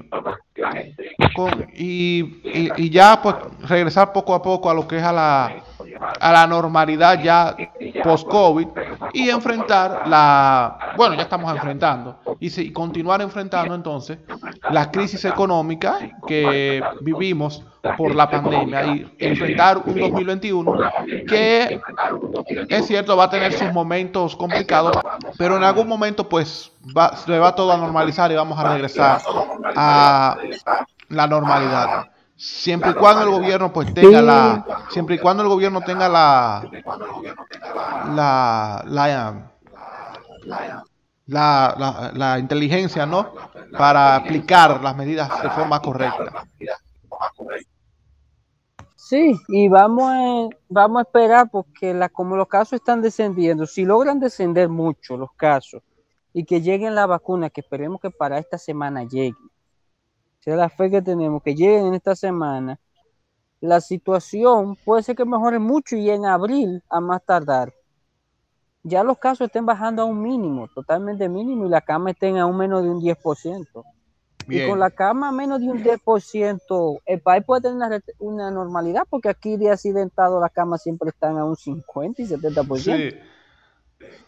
y, 1.74 2.90
ya 2.90 3.22
pues 3.22 3.36
regresar 3.68 4.12
poco 4.12 4.34
a 4.34 4.42
poco 4.42 4.68
a 4.68 4.74
lo 4.74 4.88
que 4.88 4.96
es 4.96 5.02
a 5.02 5.12
la, 5.12 5.62
a 6.00 6.32
la 6.32 6.46
normalidad 6.46 7.22
ya 7.22 7.56
post-COVID 8.02 8.68
y 9.12 9.28
enfrentar 9.28 10.08
la, 10.08 10.94
bueno, 10.96 11.14
ya 11.14 11.22
estamos 11.22 11.52
enfrentando, 11.52 12.18
y, 12.38 12.72
continuar 12.72 13.20
enfrentando 13.20 13.74
entonces 13.74 14.18
la 14.70 14.90
crisis 14.90 15.24
económica 15.24 15.98
que 16.26 16.82
vivimos 17.00 17.64
por 17.96 18.14
la 18.14 18.30
pandemia 18.30 18.86
y 18.86 19.14
enfrentar 19.18 19.82
un 19.84 19.98
2021 19.98 20.78
que 21.26 21.80
es 22.68 22.86
cierto 22.86 23.16
va 23.16 23.24
a 23.24 23.30
tener 23.30 23.52
sus 23.52 23.72
momentos 23.72 24.36
complicados, 24.36 24.96
pero 25.38 25.56
en 25.56 25.64
algún 25.64 25.88
momento 25.88 26.28
pues 26.28 26.72
va, 26.96 27.16
se 27.16 27.38
va 27.38 27.54
todo 27.54 27.72
a 27.72 27.76
normalizar 27.76 28.30
y 28.30 28.34
vamos 28.34 28.58
a 28.58 28.72
regresar 28.72 29.20
a 29.76 30.36
la 31.08 31.26
normalidad 31.26 32.10
siempre 32.40 32.92
y 32.92 32.94
cuando 32.94 33.24
el 33.24 33.30
gobierno 33.30 33.70
pues 33.70 33.92
tenga 33.92 34.22
la 34.22 34.86
siempre 34.88 35.16
y 35.16 35.18
cuando 35.18 35.42
el 35.42 35.48
gobierno 35.50 35.82
tenga 35.82 36.08
la 36.08 36.66
la 38.06 38.82
la, 41.26 42.12
la, 42.14 42.38
inteligencia 42.38 43.04
no 43.04 43.34
para 43.76 44.16
aplicar 44.16 44.82
las 44.82 44.96
medidas 44.96 45.30
de 45.42 45.50
forma 45.50 45.80
correcta. 45.80 46.46
Sí 48.96 49.38
y 49.48 49.68
vamos 49.68 50.10
a, 50.10 50.56
vamos 50.68 51.00
a 51.00 51.02
esperar 51.02 51.50
porque 51.52 51.92
la, 51.92 52.08
como 52.08 52.36
los 52.36 52.48
casos 52.48 52.72
están 52.74 53.02
descendiendo 53.02 53.66
si 53.66 53.84
logran 53.84 54.18
descender 54.18 54.70
mucho 54.70 55.18
los 55.18 55.30
casos 55.36 55.82
y 56.32 56.44
que 56.44 56.62
lleguen 56.62 56.94
la 56.94 57.04
vacuna 57.06 57.50
que 57.50 57.60
esperemos 57.60 58.00
que 58.00 58.10
para 58.10 58.38
esta 58.38 58.56
semana 58.56 59.04
llegue 59.04 59.36
sea 60.40 60.56
la 60.56 60.68
fe 60.68 60.90
que 60.90 61.02
tenemos, 61.02 61.42
que 61.42 61.54
lleguen 61.54 61.86
en 61.86 61.94
esta 61.94 62.16
semana, 62.16 62.78
la 63.60 63.80
situación 63.80 64.76
puede 64.84 65.02
ser 65.02 65.16
que 65.16 65.24
mejore 65.24 65.58
mucho 65.58 65.96
y 65.96 66.10
en 66.10 66.24
abril, 66.26 66.82
a 66.88 67.00
más 67.00 67.24
tardar, 67.24 67.72
ya 68.82 69.04
los 69.04 69.18
casos 69.18 69.46
estén 69.46 69.66
bajando 69.66 70.02
a 70.02 70.04
un 70.06 70.22
mínimo, 70.22 70.68
totalmente 70.68 71.28
mínimo, 71.28 71.66
y 71.66 71.68
la 71.68 71.82
cama 71.82 72.12
estén 72.12 72.38
a 72.38 72.46
un 72.46 72.56
menos 72.56 72.82
de 72.82 72.90
un 72.90 73.00
10%. 73.00 73.84
Y 74.48 74.66
con 74.66 74.80
la 74.80 74.90
cama 74.90 75.28
a 75.28 75.32
menos 75.32 75.60
de 75.60 75.68
un 75.68 75.84
10%, 75.84 77.00
el 77.04 77.20
país 77.20 77.44
puede 77.44 77.62
tener 77.62 78.02
una, 78.18 78.50
normalidad, 78.50 79.02
porque 79.08 79.28
aquí 79.28 79.56
de 79.56 79.70
accidentado 79.70 80.40
las 80.40 80.50
camas 80.50 80.82
siempre 80.82 81.10
están 81.10 81.36
a 81.38 81.44
un 81.44 81.56
50 81.56 82.22
y 82.22 82.26
70%. 82.26 83.20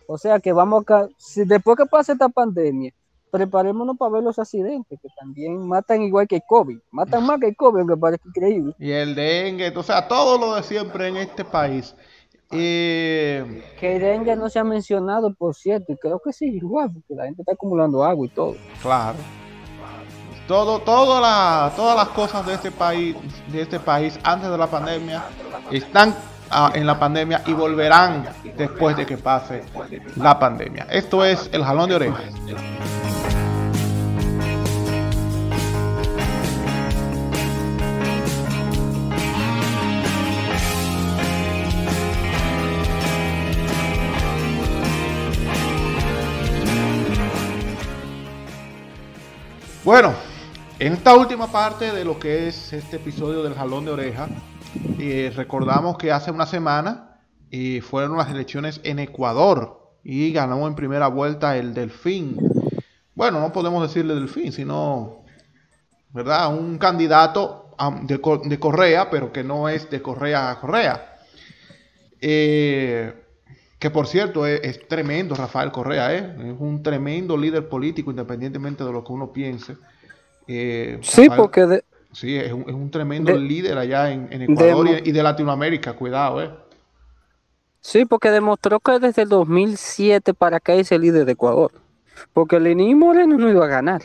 O 0.07 0.19
sea 0.19 0.39
que 0.39 0.53
vamos 0.53 0.85
a, 0.91 1.09
si 1.17 1.45
después 1.45 1.77
que 1.77 1.87
pase 1.87 2.13
esta 2.13 2.29
pandemia, 2.29 2.93
preparémonos 3.33 3.97
para 3.97 4.13
ver 4.13 4.23
los 4.23 4.39
accidentes, 4.39 5.01
que 5.01 5.09
también 5.19 5.67
matan 5.67 6.03
igual 6.03 6.29
que 6.29 6.37
el 6.37 6.43
COVID. 6.47 6.79
Matan 6.91 7.25
más 7.25 7.41
que 7.41 7.49
el 7.49 7.57
COVID, 7.57 7.81
aunque 7.81 7.97
parece 7.97 8.29
increíble. 8.29 8.75
Y 8.79 8.93
el 8.93 9.15
dengue, 9.15 9.73
o 9.75 9.83
sea, 9.83 10.07
todo 10.07 10.39
lo 10.39 10.55
de 10.55 10.63
siempre 10.63 11.09
en 11.09 11.17
este 11.17 11.43
país. 11.43 11.97
Eh... 12.51 13.65
Que 13.81 13.97
el 13.97 14.03
dengue 14.03 14.37
no 14.37 14.51
se 14.51 14.59
ha 14.59 14.65
mencionado, 14.65 15.33
por 15.35 15.55
cierto, 15.55 15.93
y 15.93 15.97
creo 15.97 16.21
que 16.23 16.35
sí, 16.35 16.45
igual, 16.45 16.91
porque 16.93 17.15
la 17.15 17.25
gente 17.25 17.41
está 17.41 17.55
acumulando 17.55 18.05
agua 18.05 18.27
y 18.27 18.29
todo. 18.29 18.55
Claro. 18.83 19.17
Todo, 20.47 20.81
todo 20.81 21.19
la, 21.19 21.73
todas 21.75 21.97
las 21.97 22.09
cosas 22.09 22.45
de 22.45 22.53
este 22.53 22.71
país, 22.71 23.17
de 23.51 23.63
este 23.63 23.81
país 23.81 24.21
antes 24.25 24.51
de 24.51 24.59
la 24.59 24.67
pandemia, 24.67 25.25
están 25.71 26.15
ah, 26.51 26.71
en 26.75 26.87
la 26.87 26.99
pandemia 26.99 27.43
y 27.47 27.55
volverán 27.55 28.29
después 28.59 28.95
de 28.95 29.07
que 29.07 29.17
pase 29.17 29.63
la 30.17 30.39
pandemia. 30.39 30.87
Esto 30.91 31.25
es 31.25 31.49
el 31.55 31.65
jalón 31.65 31.89
de 31.89 31.95
orejas. 31.95 32.35
Bueno, 49.85 50.15
en 50.79 50.93
esta 50.93 51.17
última 51.17 51.51
parte 51.51 51.91
de 51.91 52.05
lo 52.05 52.17
que 52.21 52.47
es 52.47 52.73
este 52.73 52.97
episodio 52.99 53.43
del 53.43 53.55
jalón 53.55 53.85
de 53.85 53.91
oreja, 53.91 54.29
eh, 55.01 55.33
recordamos 55.35 55.99
que 55.99 56.13
hace 56.13 56.31
una 56.31 56.47
semana 56.47 57.19
eh, 57.51 57.81
fueron 57.81 58.17
las 58.17 58.31
elecciones 58.31 58.81
en 58.85 59.01
Ecuador 59.01 59.97
y 60.05 60.33
ganó 60.33 60.69
en 60.69 60.77
primera 60.77 61.09
vuelta 61.09 61.57
el 61.57 61.75
Delfín. 61.75 62.37
Bueno, 63.17 63.41
no 63.41 63.53
podemos 63.53 63.83
decirle 63.83 64.15
Delfín, 64.15 64.53
sino, 64.53 65.25
¿verdad? 66.11 66.57
Un 66.57 66.79
candidato 66.79 67.75
de, 68.03 68.61
Correa, 68.61 69.11
pero 69.11 69.33
que 69.33 69.43
no 69.43 69.69
es 69.69 69.91
de 69.91 70.01
Correa 70.01 70.53
a 70.53 70.61
Correa. 70.61 71.17
Eh, 72.21 73.22
que 73.83 73.91
por 73.91 74.07
cierto 74.07 74.47
es, 74.47 74.87
tremendo 74.87 75.35
Rafael 75.35 75.73
Correa, 75.73 76.15
¿eh? 76.15 76.37
es 76.39 76.55
un 76.57 76.85
tremendo 76.85 77.37
líder 77.37 77.69
político 77.69 78.13
independientemente 78.13 78.85
de 78.85 78.93
lo 78.93 79.03
que 79.03 79.13
uno 79.13 79.33
piense. 79.33 79.77
Eh, 80.47 81.01
sí, 81.03 81.29
porque... 81.37 81.83
sí, 82.13 82.37
es 82.37 82.53
un, 82.53 82.91
tremendo 82.93 83.37
líder 83.37 83.77
allá 83.79 84.13
en, 84.13 84.43
Ecuador 84.43 84.89
y, 85.05 85.11
de 85.11 85.23
Latinoamérica, 85.25 85.95
cuidado. 85.95 86.41
¿eh? 86.41 86.51
Sí, 87.81 88.05
porque 88.05 88.31
demostró 88.31 88.79
que 88.79 89.01
desde 89.01 89.23
el 89.23 89.29
2007 89.31 90.33
para 90.33 90.59
acá 90.59 90.75
es 90.75 90.93
el 90.93 91.01
líder 91.01 91.25
de 91.25 91.33
Ecuador. 91.33 91.73
Porque 92.33 92.61
Lenín 92.61 93.01
Moreno 93.01 93.37
no 93.37 93.51
iba 93.51 93.65
a 93.65 93.69
ganar. 93.69 94.03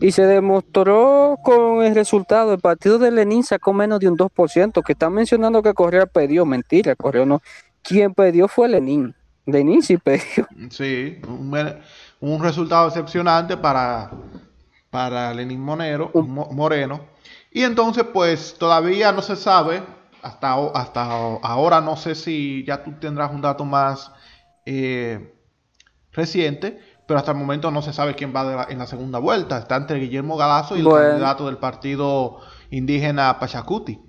Y 0.00 0.10
se 0.10 0.26
demostró 0.26 1.38
con 1.44 1.84
el 1.84 1.94
resultado, 1.94 2.54
el 2.54 2.58
partido 2.58 2.98
de 2.98 3.12
Lenín 3.12 3.44
sacó 3.44 3.72
menos 3.72 4.00
de 4.00 4.08
un 4.08 4.18
2%, 4.18 4.82
que 4.84 4.94
están 4.94 5.12
mencionando 5.12 5.62
que 5.62 5.74
Correa 5.74 6.06
perdió, 6.06 6.44
mentira, 6.44 6.96
Correa 6.96 7.24
no, 7.24 7.40
quien 7.82 8.14
perdió 8.14 8.48
fue 8.48 8.68
Lenin. 8.68 9.14
Lenin 9.46 9.82
sí 9.82 9.96
perdió. 9.98 10.46
Sí, 10.70 11.20
un, 12.20 12.42
resultado 12.42 12.86
decepcionante 12.86 13.56
para, 13.56 14.10
para 14.90 15.34
Lenin 15.34 15.60
Monero, 15.60 16.10
Moreno. 16.14 17.00
Y 17.50 17.62
entonces, 17.62 18.04
pues 18.12 18.56
todavía 18.58 19.12
no 19.12 19.20
se 19.20 19.36
sabe, 19.36 19.82
hasta, 20.22 20.54
hasta 20.74 21.02
ahora 21.42 21.80
no 21.80 21.96
sé 21.96 22.14
si 22.14 22.64
ya 22.64 22.82
tú 22.82 22.92
tendrás 23.00 23.32
un 23.32 23.42
dato 23.42 23.64
más 23.64 24.12
eh, 24.64 25.34
reciente, 26.12 26.80
pero 27.06 27.18
hasta 27.18 27.32
el 27.32 27.38
momento 27.38 27.70
no 27.70 27.82
se 27.82 27.92
sabe 27.92 28.14
quién 28.14 28.32
va 28.34 28.66
en 28.70 28.78
la 28.78 28.86
segunda 28.86 29.18
vuelta. 29.18 29.58
Está 29.58 29.76
entre 29.76 29.98
Guillermo 29.98 30.36
Galazo 30.36 30.76
y 30.76 30.80
el 30.80 30.88
candidato 30.88 31.46
del 31.46 31.58
partido 31.58 32.38
indígena 32.70 33.38
Pachacuti. 33.38 34.00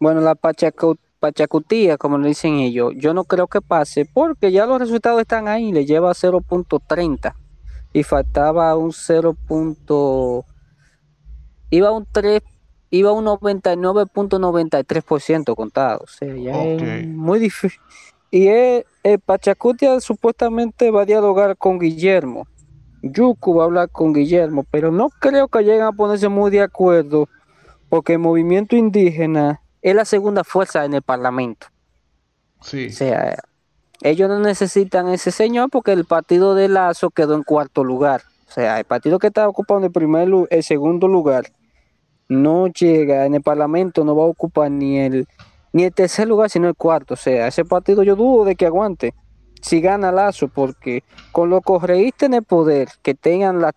Bueno, 0.00 0.20
la 0.20 0.34
Pachacu- 0.34 0.98
Pachacutía, 1.26 1.96
como 1.98 2.18
le 2.18 2.28
dicen 2.28 2.54
ellos, 2.60 2.92
yo 2.96 3.12
no 3.12 3.24
creo 3.24 3.48
que 3.48 3.60
pase 3.60 4.04
porque 4.04 4.52
ya 4.52 4.64
los 4.66 4.78
resultados 4.78 5.20
están 5.20 5.48
ahí, 5.48 5.72
le 5.72 5.84
lleva 5.84 6.12
0.30 6.14 7.34
y 7.92 8.04
faltaba 8.04 8.76
un 8.76 8.92
0. 8.92 9.36
punto- 9.48 10.44
Iba 11.70 11.90
un 11.90 12.06
3, 12.12 12.40
iba 12.90 13.10
un 13.12 13.24
99.93% 13.24 15.56
contado, 15.56 16.04
o 16.04 16.06
sea, 16.06 16.32
ya 16.36 16.62
es 16.64 17.08
muy 17.08 17.40
difícil. 17.40 17.80
Y 18.30 18.46
es, 18.48 18.84
Pachacutia 19.24 19.98
supuestamente 20.00 20.90
va 20.92 21.02
a 21.02 21.06
dialogar 21.06 21.56
con 21.56 21.78
Guillermo. 21.80 22.46
Yuku 23.02 23.54
va 23.54 23.64
a 23.64 23.66
hablar 23.66 23.90
con 23.90 24.12
Guillermo, 24.12 24.64
pero 24.70 24.90
no 24.92 25.08
creo 25.20 25.48
que 25.48 25.62
lleguen 25.64 25.82
a 25.82 25.90
ponerse 25.92 26.28
muy 26.28 26.50
de 26.52 26.60
acuerdo 26.62 27.28
porque 27.88 28.12
el 28.14 28.18
movimiento 28.20 28.74
indígena 28.76 29.60
es 29.90 29.94
la 29.94 30.04
segunda 30.04 30.42
fuerza 30.42 30.84
en 30.84 30.94
el 30.94 31.02
Parlamento. 31.02 31.68
Sí. 32.60 32.88
O 32.88 32.92
sea, 32.92 33.36
ellos 34.02 34.28
no 34.28 34.40
necesitan 34.40 35.08
ese 35.08 35.30
señor 35.30 35.70
porque 35.70 35.92
el 35.92 36.04
partido 36.04 36.56
de 36.56 36.68
Lazo 36.68 37.10
quedó 37.10 37.34
en 37.34 37.44
cuarto 37.44 37.84
lugar. 37.84 38.22
O 38.48 38.52
sea, 38.52 38.78
el 38.78 38.84
partido 38.84 39.18
que 39.18 39.28
está 39.28 39.48
ocupando 39.48 39.86
el 39.86 39.92
primer 39.92 40.28
el 40.50 40.62
segundo 40.64 41.06
lugar 41.06 41.46
no 42.28 42.66
llega 42.66 43.26
en 43.26 43.36
el 43.36 43.42
Parlamento, 43.42 44.04
no 44.04 44.16
va 44.16 44.24
a 44.24 44.26
ocupar 44.26 44.70
ni 44.70 44.98
el 44.98 45.28
ni 45.72 45.84
el 45.84 45.92
tercer 45.92 46.26
lugar, 46.26 46.50
sino 46.50 46.68
el 46.68 46.74
cuarto. 46.74 47.14
O 47.14 47.16
sea, 47.16 47.46
ese 47.46 47.64
partido 47.64 48.02
yo 48.02 48.16
dudo 48.16 48.44
de 48.44 48.56
que 48.56 48.66
aguante 48.66 49.14
si 49.60 49.80
gana 49.80 50.10
Lazo, 50.10 50.48
porque 50.48 51.04
con 51.32 51.50
los 51.50 51.62
correístas 51.62 52.28
en 52.28 52.34
el 52.34 52.42
poder 52.42 52.88
que 53.02 53.14
tengan 53.14 53.60
la 53.60 53.72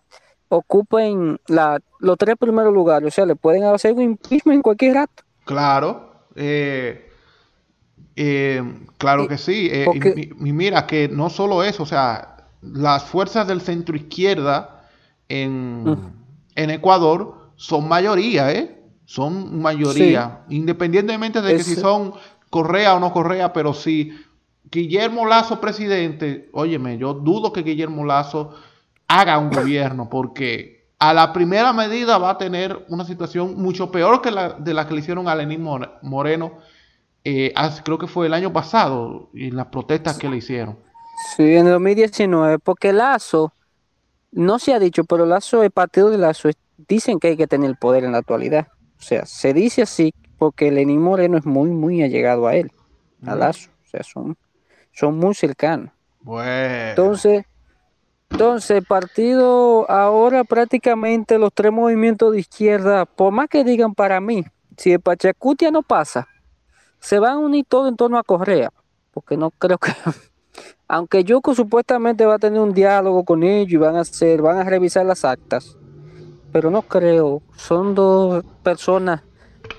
ocupen 0.48 1.38
la, 1.46 1.78
los 2.00 2.18
tres 2.18 2.34
primeros 2.36 2.74
lugares, 2.74 3.06
o 3.06 3.10
sea, 3.10 3.26
le 3.26 3.36
pueden 3.36 3.62
hacer 3.64 3.92
un 3.92 4.02
impeachment 4.02 4.56
en 4.56 4.62
cualquier 4.62 4.94
rato. 4.94 5.22
Claro, 5.44 6.12
eh, 6.36 7.10
eh, 8.16 8.62
claro 8.98 9.24
Y- 9.24 9.28
que 9.28 9.38
sí. 9.38 9.68
eh, 9.70 9.84
porque- 9.86 10.14
y, 10.16 10.48
y 10.48 10.52
mira 10.52 10.86
que 10.86 11.08
no 11.08 11.30
solo 11.30 11.62
eso, 11.62 11.82
o 11.82 11.86
sea, 11.86 12.36
las 12.62 13.04
fuerzas 13.04 13.46
del 13.48 13.60
centro 13.60 13.96
izquierda 13.96 14.84
en, 15.28 16.12
en 16.54 16.70
Ecuador 16.70 17.50
son 17.56 17.88
mayoría, 17.88 18.52
¿eh? 18.52 18.76
Son 19.06 19.60
mayoría, 19.60 20.40
independientemente 20.50 21.40
de 21.42 21.56
que 21.56 21.64
si 21.64 21.74
son 21.76 22.12
Correa 22.48 22.94
o 22.94 23.00
no 23.00 23.12
Correa, 23.12 23.52
pero 23.52 23.74
si 23.74 24.12
Guillermo 24.70 25.26
Lazo 25.26 25.60
presidente, 25.60 26.48
óyeme, 26.52 26.96
yo 26.98 27.14
dudo 27.14 27.52
que 27.52 27.62
Guillermo 27.62 28.04
Lazo 28.04 28.54
haga 29.08 29.38
un 29.38 29.50
gobierno 29.50 30.08
porque 30.08 30.79
a 31.00 31.14
la 31.14 31.32
primera 31.32 31.72
medida 31.72 32.18
va 32.18 32.30
a 32.30 32.38
tener 32.38 32.84
una 32.88 33.04
situación 33.04 33.56
mucho 33.56 33.90
peor 33.90 34.20
que 34.20 34.30
la 34.30 34.50
de 34.50 34.74
la 34.74 34.86
que 34.86 34.94
le 34.94 35.00
hicieron 35.00 35.28
a 35.28 35.34
Lenín 35.34 35.62
More- 35.62 35.90
Moreno, 36.02 36.58
eh, 37.24 37.52
creo 37.84 37.98
que 37.98 38.06
fue 38.06 38.26
el 38.26 38.34
año 38.34 38.52
pasado, 38.52 39.30
en 39.34 39.56
las 39.56 39.66
protestas 39.66 40.18
que 40.18 40.28
le 40.28 40.36
hicieron. 40.36 40.78
Sí, 41.36 41.42
en 41.56 41.66
el 41.66 41.72
2019, 41.72 42.58
porque 42.58 42.92
Lazo, 42.92 43.52
no 44.32 44.58
se 44.58 44.74
ha 44.74 44.78
dicho, 44.78 45.04
pero 45.04 45.26
Lazo, 45.26 45.62
el 45.62 45.70
partido 45.70 46.10
de 46.10 46.18
Lazo, 46.18 46.50
dicen 46.88 47.18
que 47.18 47.28
hay 47.28 47.36
que 47.36 47.46
tener 47.46 47.68
el 47.70 47.76
poder 47.76 48.04
en 48.04 48.12
la 48.12 48.18
actualidad. 48.18 48.68
O 48.98 49.02
sea, 49.02 49.24
se 49.26 49.52
dice 49.54 49.82
así 49.82 50.12
porque 50.38 50.70
Lenín 50.70 51.00
Moreno 51.02 51.38
es 51.38 51.46
muy, 51.46 51.70
muy 51.70 52.02
allegado 52.02 52.46
a 52.46 52.54
él, 52.56 52.70
a. 53.26 53.34
Lazo. 53.34 53.70
O 53.84 53.88
sea, 53.90 54.02
son, 54.02 54.36
son 54.92 55.18
muy 55.18 55.34
cercanos. 55.34 55.90
Bueno, 56.20 56.90
Entonces, 56.90 57.44
entonces, 58.30 58.82
partido 58.86 59.90
ahora 59.90 60.44
prácticamente 60.44 61.38
los 61.38 61.52
tres 61.52 61.72
movimientos 61.72 62.32
de 62.32 62.40
izquierda, 62.40 63.04
por 63.04 63.32
más 63.32 63.48
que 63.48 63.64
digan 63.64 63.94
para 63.94 64.20
mí, 64.20 64.44
si 64.76 64.92
el 64.92 65.00
Pachacutia 65.00 65.70
no 65.70 65.82
pasa, 65.82 66.28
se 67.00 67.18
van 67.18 67.32
a 67.32 67.38
unir 67.38 67.66
todo 67.68 67.88
en 67.88 67.96
torno 67.96 68.18
a 68.18 68.22
Correa, 68.22 68.72
porque 69.12 69.36
no 69.36 69.50
creo 69.50 69.78
que, 69.78 69.92
aunque 70.88 71.24
Yuko 71.24 71.54
supuestamente 71.54 72.24
va 72.24 72.36
a 72.36 72.38
tener 72.38 72.60
un 72.60 72.72
diálogo 72.72 73.24
con 73.24 73.42
ellos 73.42 73.72
y 73.72 73.76
van 73.76 73.96
a 73.96 74.00
hacer, 74.00 74.40
van 74.40 74.58
a 74.58 74.64
revisar 74.64 75.04
las 75.04 75.24
actas, 75.24 75.76
pero 76.52 76.70
no 76.70 76.82
creo, 76.82 77.42
son 77.56 77.94
dos 77.94 78.44
personas 78.62 79.22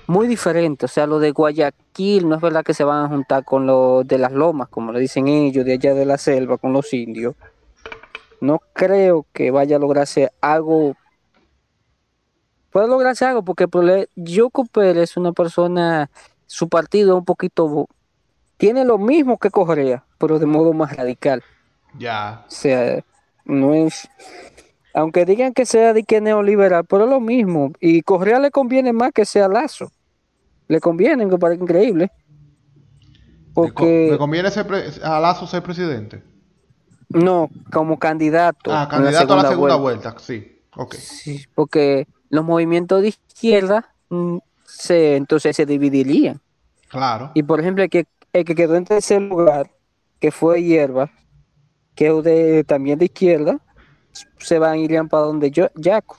muy 0.06 0.28
diferentes, 0.28 0.90
o 0.90 0.94
sea, 0.94 1.06
lo 1.06 1.18
de 1.18 1.32
Guayaquil 1.32 2.28
no 2.28 2.36
es 2.36 2.40
verdad 2.40 2.64
que 2.64 2.74
se 2.74 2.84
van 2.84 3.06
a 3.06 3.08
juntar 3.08 3.44
con 3.44 3.66
los 3.66 4.06
de 4.06 4.18
las 4.18 4.32
lomas, 4.32 4.68
como 4.68 4.92
le 4.92 5.00
dicen 5.00 5.26
ellos, 5.26 5.64
de 5.64 5.72
allá 5.72 5.94
de 5.94 6.04
la 6.04 6.18
selva, 6.18 6.58
con 6.58 6.72
los 6.72 6.92
indios. 6.92 7.34
No 8.42 8.58
creo 8.72 9.24
que 9.32 9.52
vaya 9.52 9.76
a 9.76 9.78
lograrse 9.78 10.32
algo. 10.40 10.96
Puede 12.70 12.88
lograrse 12.88 13.24
algo 13.24 13.44
porque 13.44 13.64
el 13.64 13.70
prole- 13.70 14.08
Yoko 14.16 14.64
Pérez 14.64 15.10
es 15.10 15.16
una 15.16 15.30
persona, 15.30 16.10
su 16.46 16.68
partido 16.68 17.12
es 17.12 17.18
un 17.20 17.24
poquito, 17.24 17.86
tiene 18.56 18.84
lo 18.84 18.98
mismo 18.98 19.38
que 19.38 19.50
Correa, 19.50 20.04
pero 20.18 20.40
de 20.40 20.46
modo 20.46 20.72
más 20.72 20.96
radical. 20.96 21.40
ya. 21.96 22.44
O 22.48 22.50
sea, 22.50 23.04
no 23.44 23.74
es, 23.74 24.08
aunque 24.92 25.24
digan 25.24 25.52
que 25.52 25.64
sea 25.64 25.92
de 25.92 26.02
que 26.02 26.20
neoliberal, 26.20 26.84
pero 26.84 27.04
es 27.04 27.10
lo 27.10 27.20
mismo. 27.20 27.70
Y 27.78 28.02
Correa 28.02 28.40
le 28.40 28.50
conviene 28.50 28.92
más 28.92 29.12
que 29.12 29.24
sea 29.24 29.46
Lazo. 29.46 29.92
Le 30.66 30.80
conviene, 30.80 31.26
me 31.26 31.38
parece 31.38 31.62
increíble. 31.62 32.10
¿Le, 32.10 33.52
co- 33.52 33.52
Porque, 33.52 34.08
le 34.10 34.18
conviene 34.18 34.50
ser 34.50 34.66
pre- 34.66 34.90
a 35.04 35.20
Lazo 35.20 35.46
ser 35.46 35.62
presidente? 35.62 36.24
No, 37.12 37.50
como 37.72 37.98
candidato. 37.98 38.72
Ah, 38.72 38.82
la 38.82 38.88
candidato 38.88 39.34
a 39.34 39.42
la 39.42 39.48
segunda 39.48 39.76
vuelta. 39.76 40.10
vuelta, 40.10 40.22
sí. 40.24 40.60
Ok. 40.76 40.94
Sí, 40.94 41.44
porque 41.54 42.06
los 42.30 42.44
movimientos 42.44 43.02
de 43.02 43.08
izquierda 43.08 43.94
mm, 44.08 44.38
se, 44.64 45.16
entonces 45.16 45.54
se 45.56 45.66
dividirían. 45.66 46.40
Claro. 46.88 47.30
Y 47.34 47.42
por 47.42 47.60
ejemplo, 47.60 47.84
el 47.84 47.90
que, 47.90 48.06
el 48.32 48.44
que 48.44 48.54
quedó 48.54 48.76
en 48.76 48.84
tercer 48.84 49.22
lugar, 49.22 49.70
que 50.18 50.30
fue 50.30 50.62
Hierba, 50.62 51.10
que 51.94 52.08
es 52.08 52.24
de, 52.24 52.64
también 52.64 52.98
de 52.98 53.06
izquierda, 53.06 53.60
se 54.38 54.58
van 54.58 54.78
irían 54.78 55.08
para 55.08 55.24
donde 55.24 55.50
yo, 55.50 55.68
Yaco. 55.74 56.16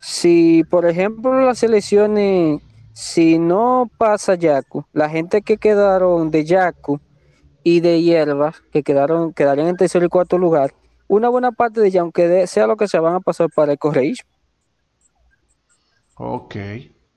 Si, 0.00 0.64
por 0.70 0.86
ejemplo, 0.86 1.40
las 1.40 1.62
elecciones, 1.62 2.60
si 2.92 3.38
no 3.38 3.90
pasa 3.98 4.34
Yaco, 4.34 4.86
la 4.92 5.08
gente 5.08 5.42
que 5.42 5.56
quedaron 5.56 6.30
de 6.30 6.44
Yaco 6.44 7.00
y 7.68 7.80
de 7.80 8.00
Hierba, 8.00 8.54
que 8.70 8.84
quedaron, 8.84 9.32
quedarían 9.34 9.66
en 9.66 9.76
tercer 9.76 10.04
y 10.04 10.08
cuarto 10.08 10.38
lugar, 10.38 10.72
una 11.08 11.28
buena 11.30 11.50
parte 11.50 11.80
de 11.80 11.88
ellas, 11.88 12.02
aunque 12.02 12.28
de- 12.28 12.46
sea 12.46 12.68
lo 12.68 12.76
que 12.76 12.86
se 12.86 13.00
van 13.00 13.14
a 13.16 13.20
pasar 13.20 13.48
para 13.50 13.72
el 13.72 13.78
correísmo. 13.78 14.30
Ok. 16.14 16.56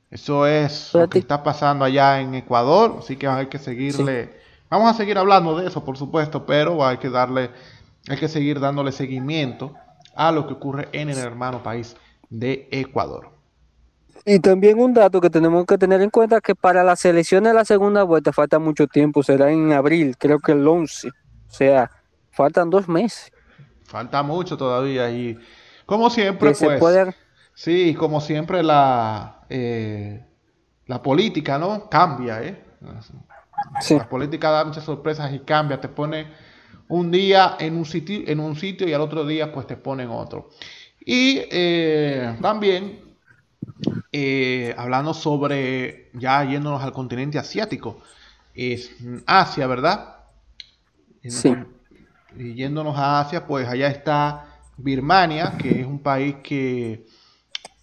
Eso 0.10 0.48
es 0.48 0.98
lo 0.98 1.08
que 1.08 1.20
está 1.20 1.44
pasando 1.44 1.86
allá 1.86 2.20
en 2.20 2.34
Ecuador, 2.34 2.98
así 3.00 3.16
que 3.16 3.28
hay 3.28 3.48
que 3.48 3.60
seguirle. 3.60 4.40
Vamos 4.70 4.90
a 4.90 4.94
seguir 4.98 5.18
hablando 5.20 5.56
de 5.58 5.68
eso, 5.68 5.86
por 5.86 5.98
supuesto, 5.98 6.46
pero 6.48 6.84
hay 6.86 6.98
que 6.98 7.10
darle, 7.12 7.52
hay 8.08 8.18
que 8.18 8.28
seguir 8.28 8.60
dándole 8.60 8.92
seguimiento 8.92 9.76
a 10.16 10.32
lo 10.32 10.48
que 10.48 10.54
ocurre 10.54 10.90
en 10.94 11.10
el 11.10 11.20
hermano 11.20 11.62
país 11.62 11.96
de 12.30 12.68
Ecuador. 12.72 13.39
Y 14.26 14.40
también 14.40 14.80
un 14.80 14.94
dato 14.94 15.22
que 15.22 15.30
tenemos 15.30 15.66
que 15.66 15.78
tener 15.78 16.02
en 16.02 16.10
cuenta 16.10 16.42
que 16.42 16.56
para 16.56 16.84
las 16.84 17.04
elecciones 17.06 17.52
de 17.52 17.56
la 17.58 17.66
segunda 17.66 18.04
vuelta 18.04 18.32
falta 18.34 18.60
mucho 18.60 18.88
tiempo, 18.88 19.24
será 19.24 19.52
en 19.52 19.72
abril, 19.74 20.16
creo 20.18 20.40
que 20.40 20.52
el 20.52 20.68
11. 20.68 21.08
O 21.10 21.12
sea, 21.52 21.90
faltan 22.32 22.70
dos 22.70 22.88
meses. 22.88 23.32
Falta 23.86 24.22
mucho 24.22 24.56
todavía 24.58 25.10
y 25.10 25.38
como 25.86 26.10
siempre, 26.10 26.50
Que 26.50 26.56
se 26.56 26.66
pues, 26.66 26.80
puede- 26.80 27.16
sí, 27.56 27.96
como 27.96 28.22
siempre 28.22 28.62
la, 28.62 29.42
eh, 29.50 30.24
la 30.86 31.02
política, 31.02 31.58
¿no? 31.58 31.90
Cambia, 31.90 32.44
¿eh? 32.44 32.64
Sí. 33.82 33.98
La 33.98 34.08
política 34.08 34.52
da 34.52 34.64
muchas 34.66 34.84
sorpresas 34.84 35.34
y 35.34 35.40
cambia, 35.40 35.82
te 35.82 35.90
pone 35.90 36.28
un 36.88 37.10
día 37.12 37.56
en 37.60 37.76
un 37.76 37.86
sitio, 37.86 38.22
en 38.28 38.40
un 38.40 38.56
sitio 38.56 38.88
y 38.88 38.94
al 38.94 39.02
otro 39.02 39.26
día 39.26 39.52
pues 39.52 39.66
te 39.68 39.76
pone 39.76 40.04
en 40.04 40.10
otro. 40.10 40.50
Y 41.04 41.42
eh, 41.52 42.38
también 42.42 43.09
eh, 44.12 44.74
hablando 44.78 45.14
sobre, 45.14 46.10
ya 46.14 46.44
yéndonos 46.44 46.84
al 46.84 46.92
continente 46.92 47.38
asiático, 47.38 48.02
es 48.56 48.92
Asia, 49.26 49.68
¿verdad? 49.68 50.18
Sí. 51.24 51.56
Y 52.38 52.54
yéndonos 52.54 52.98
a 52.98 53.20
Asia, 53.22 53.46
pues 53.46 53.68
allá 53.68 53.88
está 53.88 54.46
Birmania, 54.78 55.58
que 55.58 55.82
es 55.82 55.86
un 55.86 56.00
país 56.00 56.38
que 56.44 57.06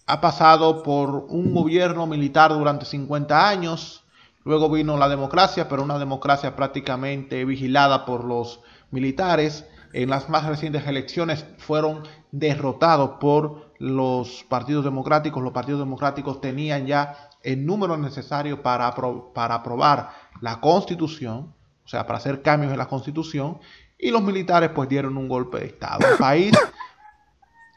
ha 0.05 0.21
pasado 0.21 0.83
por 0.83 1.27
un 1.29 1.53
gobierno 1.53 2.07
militar 2.07 2.51
durante 2.51 2.85
50 2.85 3.47
años. 3.47 4.03
Luego 4.43 4.69
vino 4.69 4.97
la 4.97 5.09
democracia, 5.09 5.67
pero 5.67 5.83
una 5.83 5.99
democracia 5.99 6.55
prácticamente 6.55 7.43
vigilada 7.45 8.05
por 8.05 8.23
los 8.23 8.61
militares. 8.91 9.65
En 9.93 10.09
las 10.09 10.29
más 10.29 10.45
recientes 10.45 10.87
elecciones 10.87 11.45
fueron 11.57 12.03
derrotados 12.31 13.11
por 13.19 13.66
los 13.79 14.45
partidos 14.47 14.83
democráticos. 14.83 15.43
Los 15.43 15.53
partidos 15.53 15.79
democráticos 15.79 16.41
tenían 16.41 16.85
ya 16.85 17.29
el 17.43 17.65
número 17.65 17.97
necesario 17.97 18.61
para, 18.61 18.93
para 19.33 19.55
aprobar 19.55 20.11
la 20.41 20.59
constitución, 20.59 21.53
o 21.85 21.87
sea, 21.87 22.05
para 22.05 22.17
hacer 22.17 22.41
cambios 22.41 22.71
en 22.71 22.77
la 22.77 22.87
constitución. 22.87 23.59
y 23.97 24.11
los 24.11 24.21
militares 24.21 24.71
pues 24.75 24.89
dieron 24.89 25.17
un 25.17 25.27
golpe 25.27 25.59
de 25.59 25.65
estado. 25.67 25.99
Un 26.11 26.17
país, 26.17 26.51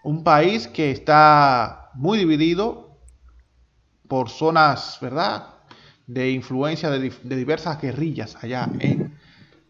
un 0.02 0.24
país 0.24 0.68
que 0.68 0.90
está 0.90 1.90
muy 1.94 2.18
dividido 2.18 2.98
por 4.08 4.28
zonas, 4.28 4.98
¿verdad? 5.00 5.54
De 6.06 6.30
influencia 6.30 6.90
de, 6.90 7.10
de 7.22 7.36
diversas 7.36 7.80
guerrillas 7.80 8.36
allá 8.42 8.68
en 8.80 9.16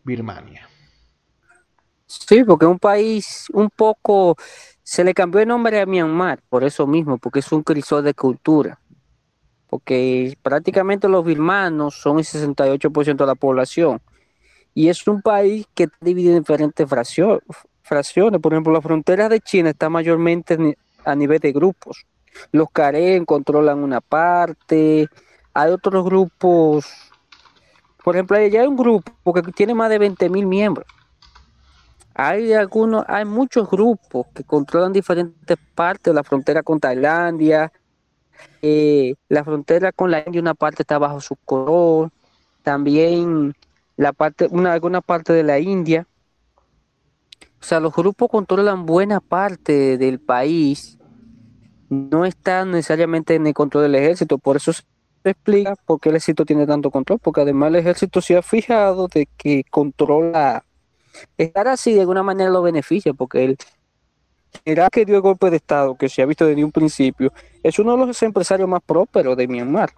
Birmania. 0.02 0.70
Sí, 2.06 2.42
porque 2.42 2.66
un 2.66 2.78
país 2.78 3.46
un 3.52 3.70
poco, 3.70 4.36
se 4.90 5.05
le 5.05 5.14
cambió 5.14 5.40
el 5.40 5.46
nombre 5.46 5.81
a 5.81 5.87
Myanmar, 5.87 6.40
por 6.48 6.64
eso 6.64 6.85
mismo, 6.85 7.16
porque 7.16 7.38
es 7.38 7.53
un 7.53 7.62
crisol 7.62 8.03
de 8.03 8.12
cultura. 8.12 8.81
Porque 9.68 10.37
prácticamente 10.42 11.09
los 11.09 11.24
birmanos 11.24 11.94
son 11.94 12.18
el 12.18 12.24
68% 12.24 13.16
de 13.16 13.26
la 13.26 13.37
población. 13.37 14.00
Y 14.74 14.88
es 14.88 15.07
un 15.07 15.22
país 15.22 15.64
que 15.76 15.85
está 15.85 15.96
dividido 16.00 16.33
en 16.33 16.42
diferentes 16.42 16.88
fracciones. 16.88 17.40
Por 18.42 18.53
ejemplo, 18.53 18.72
la 18.72 18.81
frontera 18.81 19.29
de 19.29 19.38
China 19.38 19.70
está 19.70 19.88
mayormente 19.88 20.76
a 21.05 21.14
nivel 21.14 21.38
de 21.38 21.53
grupos. 21.53 22.05
Los 22.50 22.68
Karen 22.72 23.24
controlan 23.24 23.85
una 23.85 24.00
parte, 24.00 25.07
hay 25.55 25.70
otros 25.70 26.05
grupos. 26.05 26.85
Por 28.03 28.16
ejemplo, 28.16 28.37
allá 28.37 28.62
hay 28.62 28.66
un 28.66 28.76
grupo 28.76 29.33
que 29.33 29.42
tiene 29.53 29.72
más 29.72 29.88
de 29.88 29.98
20 29.98 30.29
mil 30.31 30.46
miembros 30.48 30.85
hay 32.22 32.52
algunos, 32.52 33.02
hay 33.09 33.24
muchos 33.24 33.70
grupos 33.70 34.26
que 34.35 34.44
controlan 34.44 34.92
diferentes 34.92 35.56
partes 35.74 36.04
de 36.04 36.14
la 36.14 36.22
frontera 36.22 36.62
con 36.62 36.78
Tailandia, 36.78 37.72
eh, 38.61 39.14
la 39.30 39.42
frontera 39.42 39.90
con 39.90 40.11
la 40.11 40.22
India, 40.26 40.42
una 40.42 40.52
parte 40.52 40.83
está 40.83 40.98
bajo 40.98 41.22
su 41.22 41.35
color, 41.37 42.11
también 42.62 43.54
la 43.96 44.12
parte, 44.12 44.48
una, 44.50 44.74
alguna 44.74 45.00
parte 45.00 45.33
de 45.33 45.44
la 45.44 45.61
India. 45.61 46.06
O 47.59 47.64
sea, 47.64 47.80
los 47.80 47.94
grupos 47.94 48.28
controlan 48.28 48.85
buena 48.85 49.20
parte 49.20 49.96
del 49.96 50.20
país, 50.20 50.98
no 51.88 52.26
están 52.26 52.72
necesariamente 52.72 53.35
en 53.35 53.46
el 53.46 53.54
control 53.54 53.85
del 53.85 53.94
ejército, 53.94 54.37
por 54.37 54.56
eso 54.56 54.74
se 54.74 54.83
explica 55.24 55.74
por 55.87 55.98
qué 55.98 56.11
el 56.11 56.16
ejército 56.16 56.44
tiene 56.44 56.66
tanto 56.66 56.90
control, 56.90 57.18
porque 57.18 57.40
además 57.40 57.68
el 57.68 57.76
ejército 57.76 58.20
se 58.20 58.37
ha 58.37 58.42
fijado 58.42 59.09
de 59.09 59.26
que 59.38 59.64
controla 59.70 60.64
Estar 61.37 61.68
así 61.68 61.94
de 61.94 62.01
alguna 62.01 62.23
manera 62.23 62.51
lo 62.51 62.62
beneficia 62.62 63.12
porque 63.12 63.44
él 63.44 63.59
era 64.64 64.90
que 64.90 65.05
dio 65.05 65.16
el 65.16 65.23
golpe 65.23 65.51
de 65.51 65.57
Estado, 65.57 65.94
que 65.94 66.09
se 66.09 66.23
ha 66.23 66.27
visto 66.27 66.46
desde 66.46 66.64
un 66.64 66.73
principio, 66.73 67.33
es 67.62 67.79
uno 67.79 67.96
de 67.96 68.07
los 68.07 68.23
empresarios 68.23 68.68
más 68.68 68.83
prósperos 68.85 69.37
de 69.37 69.49
Myanmar. 69.49 69.90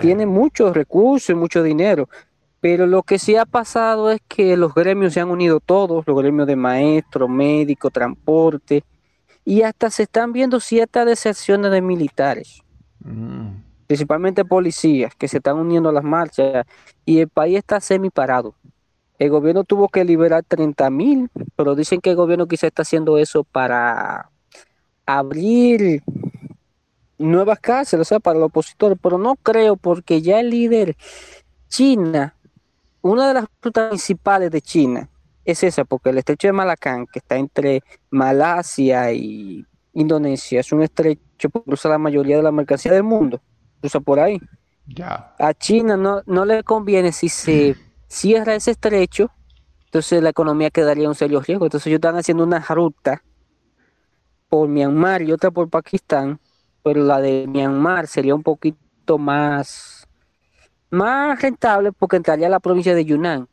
tiene 0.00 0.26
muchos 0.26 0.74
recursos, 0.74 1.36
mucho 1.36 1.62
dinero, 1.62 2.08
pero 2.60 2.86
lo 2.86 3.02
que 3.02 3.18
sí 3.18 3.36
ha 3.36 3.46
pasado 3.46 4.10
es 4.10 4.20
que 4.26 4.56
los 4.56 4.74
gremios 4.74 5.12
se 5.14 5.20
han 5.20 5.30
unido 5.30 5.60
todos, 5.60 6.06
los 6.06 6.16
gremios 6.16 6.46
de 6.46 6.56
maestros, 6.56 7.28
médicos, 7.28 7.92
transporte, 7.92 8.84
y 9.44 9.62
hasta 9.62 9.90
se 9.90 10.04
están 10.04 10.32
viendo 10.32 10.60
ciertas 10.60 11.06
deserciones 11.06 11.70
de 11.70 11.82
militares, 11.82 12.62
mm. 13.00 13.48
principalmente 13.86 14.44
policías, 14.44 15.14
que 15.14 15.28
se 15.28 15.38
están 15.38 15.58
uniendo 15.58 15.90
a 15.90 15.92
las 15.92 16.04
marchas, 16.04 16.66
y 17.04 17.20
el 17.20 17.28
país 17.28 17.58
está 17.58 17.80
semi 17.80 18.10
parado. 18.10 18.54
El 19.18 19.30
gobierno 19.30 19.64
tuvo 19.64 19.88
que 19.88 20.04
liberar 20.04 20.44
30 20.46 20.90
mil, 20.90 21.30
pero 21.56 21.74
dicen 21.74 22.00
que 22.00 22.10
el 22.10 22.16
gobierno 22.16 22.46
quizá 22.46 22.66
está 22.66 22.82
haciendo 22.82 23.18
eso 23.18 23.44
para 23.44 24.30
abrir 25.06 26.02
nuevas 27.18 27.60
cárceles, 27.60 28.06
o 28.06 28.08
sea, 28.08 28.20
para 28.20 28.38
los 28.38 28.46
opositores, 28.46 28.98
pero 29.00 29.18
no 29.18 29.36
creo 29.36 29.76
porque 29.76 30.20
ya 30.20 30.40
el 30.40 30.50
líder 30.50 30.96
China, 31.68 32.34
una 33.02 33.28
de 33.28 33.34
las 33.34 33.44
rutas 33.62 33.88
principales 33.88 34.50
de 34.50 34.60
China 34.60 35.08
es 35.44 35.62
esa, 35.62 35.84
porque 35.84 36.10
el 36.10 36.18
estrecho 36.18 36.48
de 36.48 36.52
Malacán, 36.52 37.06
que 37.06 37.18
está 37.18 37.36
entre 37.36 37.82
Malasia 38.10 39.12
y 39.12 39.64
Indonesia, 39.92 40.60
es 40.60 40.72
un 40.72 40.82
estrecho 40.82 41.50
que 41.50 41.62
cruza 41.62 41.88
la 41.88 41.98
mayoría 41.98 42.36
de 42.36 42.42
la 42.42 42.52
mercancía 42.52 42.92
del 42.92 43.02
mundo, 43.02 43.40
cruza 43.80 44.00
por 44.00 44.18
ahí. 44.18 44.40
Ya. 44.86 45.34
A 45.38 45.54
China 45.54 45.96
no, 45.96 46.22
no 46.26 46.44
le 46.44 46.62
conviene 46.62 47.12
si 47.12 47.28
se 47.28 47.76
cierra 48.08 48.54
ese 48.54 48.72
estrecho, 48.72 49.30
entonces 49.86 50.22
la 50.22 50.30
economía 50.30 50.70
quedaría 50.70 51.04
en 51.04 51.10
un 51.10 51.14
serio 51.14 51.40
riesgo. 51.40 51.66
Entonces 51.66 51.86
ellos 51.86 51.98
están 51.98 52.16
haciendo 52.16 52.42
una 52.42 52.58
ruta 52.58 53.22
por 54.48 54.68
Myanmar 54.68 55.22
y 55.22 55.32
otra 55.32 55.50
por 55.50 55.70
Pakistán, 55.70 56.40
pero 56.82 57.02
la 57.04 57.20
de 57.20 57.46
Myanmar 57.46 58.06
sería 58.06 58.34
un 58.34 58.42
poquito 58.42 59.18
más, 59.18 60.08
más 60.90 61.40
rentable 61.40 61.92
porque 61.92 62.16
entraría 62.16 62.48
a 62.48 62.50
la 62.50 62.60
provincia 62.60 62.94
de 62.94 63.04
Yunnan. 63.04 63.48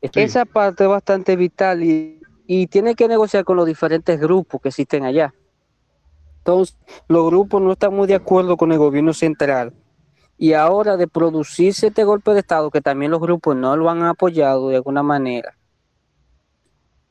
Esa 0.00 0.44
parte 0.44 0.82
es 0.82 0.90
bastante 0.90 1.36
vital 1.36 1.84
y, 1.84 2.20
y 2.46 2.66
tiene 2.66 2.96
que 2.96 3.06
negociar 3.06 3.44
con 3.44 3.56
los 3.56 3.66
diferentes 3.66 4.18
grupos 4.18 4.60
que 4.60 4.70
existen 4.70 5.04
allá. 5.04 5.32
Entonces, 6.38 6.76
los 7.06 7.24
grupos 7.26 7.62
no 7.62 7.70
están 7.70 7.94
muy 7.94 8.08
de 8.08 8.16
acuerdo 8.16 8.56
con 8.56 8.72
el 8.72 8.78
gobierno 8.78 9.14
central 9.14 9.72
y 10.42 10.54
ahora 10.54 10.96
de 10.96 11.06
producirse 11.06 11.86
este 11.86 12.02
golpe 12.02 12.32
de 12.32 12.40
Estado, 12.40 12.68
que 12.72 12.80
también 12.80 13.12
los 13.12 13.20
grupos 13.20 13.54
no 13.54 13.76
lo 13.76 13.88
han 13.88 14.02
apoyado 14.02 14.70
de 14.70 14.74
alguna 14.74 15.04
manera, 15.04 15.56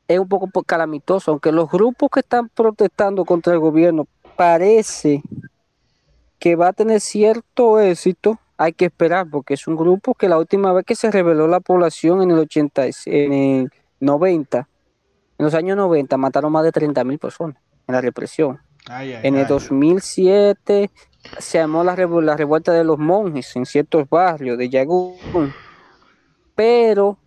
es 0.06 0.20
un 0.20 0.28
poco 0.28 0.50
calamitoso, 0.63 1.32
aunque 1.32 1.54
los 1.54 1.72
grupos 1.72 2.10
que 2.10 2.20
están 2.20 2.50
protestando 2.50 3.24
contra 3.24 3.54
el 3.54 3.60
gobierno 3.60 4.06
parece 4.36 5.24
que 6.39 6.58
va 6.58 6.67
a 6.67 6.74
tener 6.74 7.00
cierto 7.00 7.80
éxito, 7.80 8.38
hay 8.58 8.74
que 8.74 8.88
esperar, 8.88 9.30
porque 9.32 9.54
es 9.54 9.65
un 9.65 9.78
grupo 9.78 10.13
que 10.13 10.28
la 10.28 10.38
última 10.38 10.74
vez 10.74 10.84
que 10.84 10.96
se 10.96 11.10
reveló 11.10 11.48
la 11.48 11.62
población 11.62 12.22
en 12.22 12.32
el 12.32 12.39
80, 12.39 12.84
en 13.06 13.32
el 13.32 13.72
90, 14.02 14.67
en 15.38 15.46
los 15.46 15.54
años 15.54 15.78
90 15.78 16.17
mataron 16.17 16.52
más 16.52 16.65
de 16.65 16.74
30 16.74 17.02
mil 17.06 17.17
personas 17.17 17.56
en 17.88 17.96
la 17.96 18.02
represión. 18.02 18.60
en 18.89 19.38
el 19.38 19.48
2007 19.48 20.89
se 21.40 21.60
llamó 21.60 21.84
la, 21.84 21.96
revuelta 21.96 22.74
de 22.74 22.84
los 22.84 22.98
monjes 22.98 23.56
en 23.56 23.66
ciertos 23.66 24.10
barrios 24.10 24.58
de 24.58 24.70
Yagún, 24.70 25.54
pero 26.56 27.18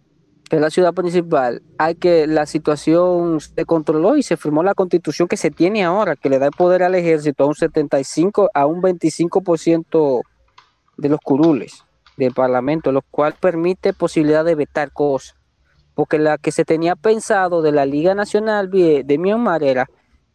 en 0.51 0.61
la 0.61 0.71
ciudad 0.71 0.93
principal 0.93 1.63
hay 1.79 1.95
que 1.95 2.27
la 2.27 2.47
situación 2.47 3.41
se 3.41 3.65
controló 3.65 4.17
y 4.17 4.23
se 4.23 4.37
firmó 4.37 4.63
la 4.63 4.75
constitución 4.75 5.29
que 5.29 5.37
se 5.37 5.51
tiene 5.51 5.85
ahora, 5.85 6.17
que 6.17 6.29
le 6.29 6.39
da 6.39 6.47
el 6.47 6.53
poder 6.53 6.83
al 6.83 6.95
ejército 6.95 7.45
a 7.45 7.47
un 7.47 7.55
75 7.55 8.51
a 8.53 8.67
un 8.67 8.83
25% 8.83 10.23
de 10.97 11.09
los 11.09 11.21
curules 11.21 11.85
del 12.17 12.33
parlamento, 12.33 12.93
lo 12.93 13.03
cual 13.03 13.35
permite 13.41 13.93
posibilidad 13.93 14.45
de 14.45 14.55
vetar 14.55 14.93
cosas, 14.93 15.37
porque 15.95 16.19
la 16.19 16.39
que 16.39 16.53
se 16.53 16.65
tenía 16.65 16.95
pensado 16.95 17.63
de 17.63 17.73
la 17.73 17.87
Liga 17.87 18.15
Nacional 18.15 18.71
de 18.71 19.17
Myanmar 19.19 19.63
era 19.63 19.89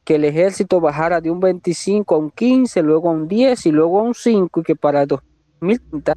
que 0.10 0.16
el 0.16 0.26
ejército 0.26 0.82
bajara 0.82 1.22
de 1.22 1.30
un 1.30 1.40
25 1.40 2.16
a 2.16 2.18
un 2.18 2.32
15, 2.32 2.82
luego 2.82 3.10
a 3.10 3.12
un 3.12 3.28
10 3.28 3.68
y 3.68 3.72
luego 3.72 4.00
a 4.00 4.02
un 4.02 4.16
5 4.16 4.60
y 4.60 4.64
que 4.64 4.76
para 4.76 5.04
el 5.04 5.08
2030 5.08 6.16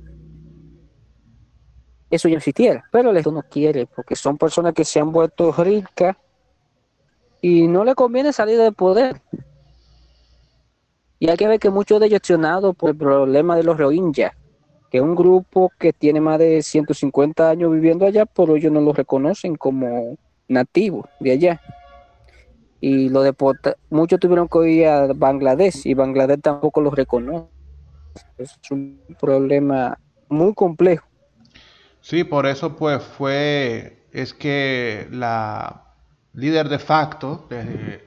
eso 2.08 2.26
ya 2.26 2.38
existiera. 2.38 2.84
Pero 2.90 3.10
el 3.10 3.16
ejército 3.16 3.32
no 3.32 3.42
quiere 3.42 3.84
porque 3.84 4.16
son 4.16 4.38
personas 4.38 4.72
que 4.72 4.86
se 4.86 4.98
han 4.98 5.12
vuelto 5.12 5.52
ricas 5.52 6.16
y 7.42 7.68
no 7.68 7.84
le 7.84 7.94
conviene 7.94 8.32
salir 8.32 8.56
del 8.56 8.72
poder. 8.72 9.20
Y 11.18 11.28
hay 11.28 11.36
que 11.36 11.46
ver 11.46 11.60
que 11.60 11.68
muchos 11.68 12.00
de 12.00 12.18
por 12.72 12.88
el 12.88 12.96
problema 12.96 13.56
de 13.56 13.62
los 13.62 13.76
Rohingya, 13.76 14.34
que 14.90 14.96
es 14.96 15.02
un 15.02 15.14
grupo 15.14 15.70
que 15.78 15.92
tiene 15.92 16.18
más 16.18 16.38
de 16.38 16.62
150 16.62 17.46
años 17.46 17.70
viviendo 17.70 18.06
allá, 18.06 18.24
pero 18.24 18.56
ellos 18.56 18.72
no 18.72 18.80
lo 18.80 18.94
reconocen 18.94 19.54
como 19.56 20.16
nativos 20.48 21.04
de 21.20 21.32
allá 21.32 21.60
y 22.82 23.10
lo 23.10 23.22
deporta, 23.22 23.76
muchos 23.90 24.18
tuvieron 24.18 24.48
que 24.48 24.68
ir 24.68 24.88
a 24.88 25.06
Bangladesh 25.14 25.86
y 25.86 25.94
Bangladesh 25.94 26.40
tampoco 26.40 26.80
los 26.80 26.92
reconoce. 26.92 27.46
Es 28.36 28.58
un 28.72 29.00
problema 29.20 29.96
muy 30.28 30.52
complejo. 30.52 31.06
Sí, 32.00 32.24
por 32.24 32.44
eso 32.44 32.76
pues 32.76 33.00
fue, 33.00 33.98
es 34.10 34.34
que 34.34 35.06
la 35.12 35.84
líder 36.34 36.68
de 36.68 36.80
facto 36.80 37.46
de, 37.48 38.04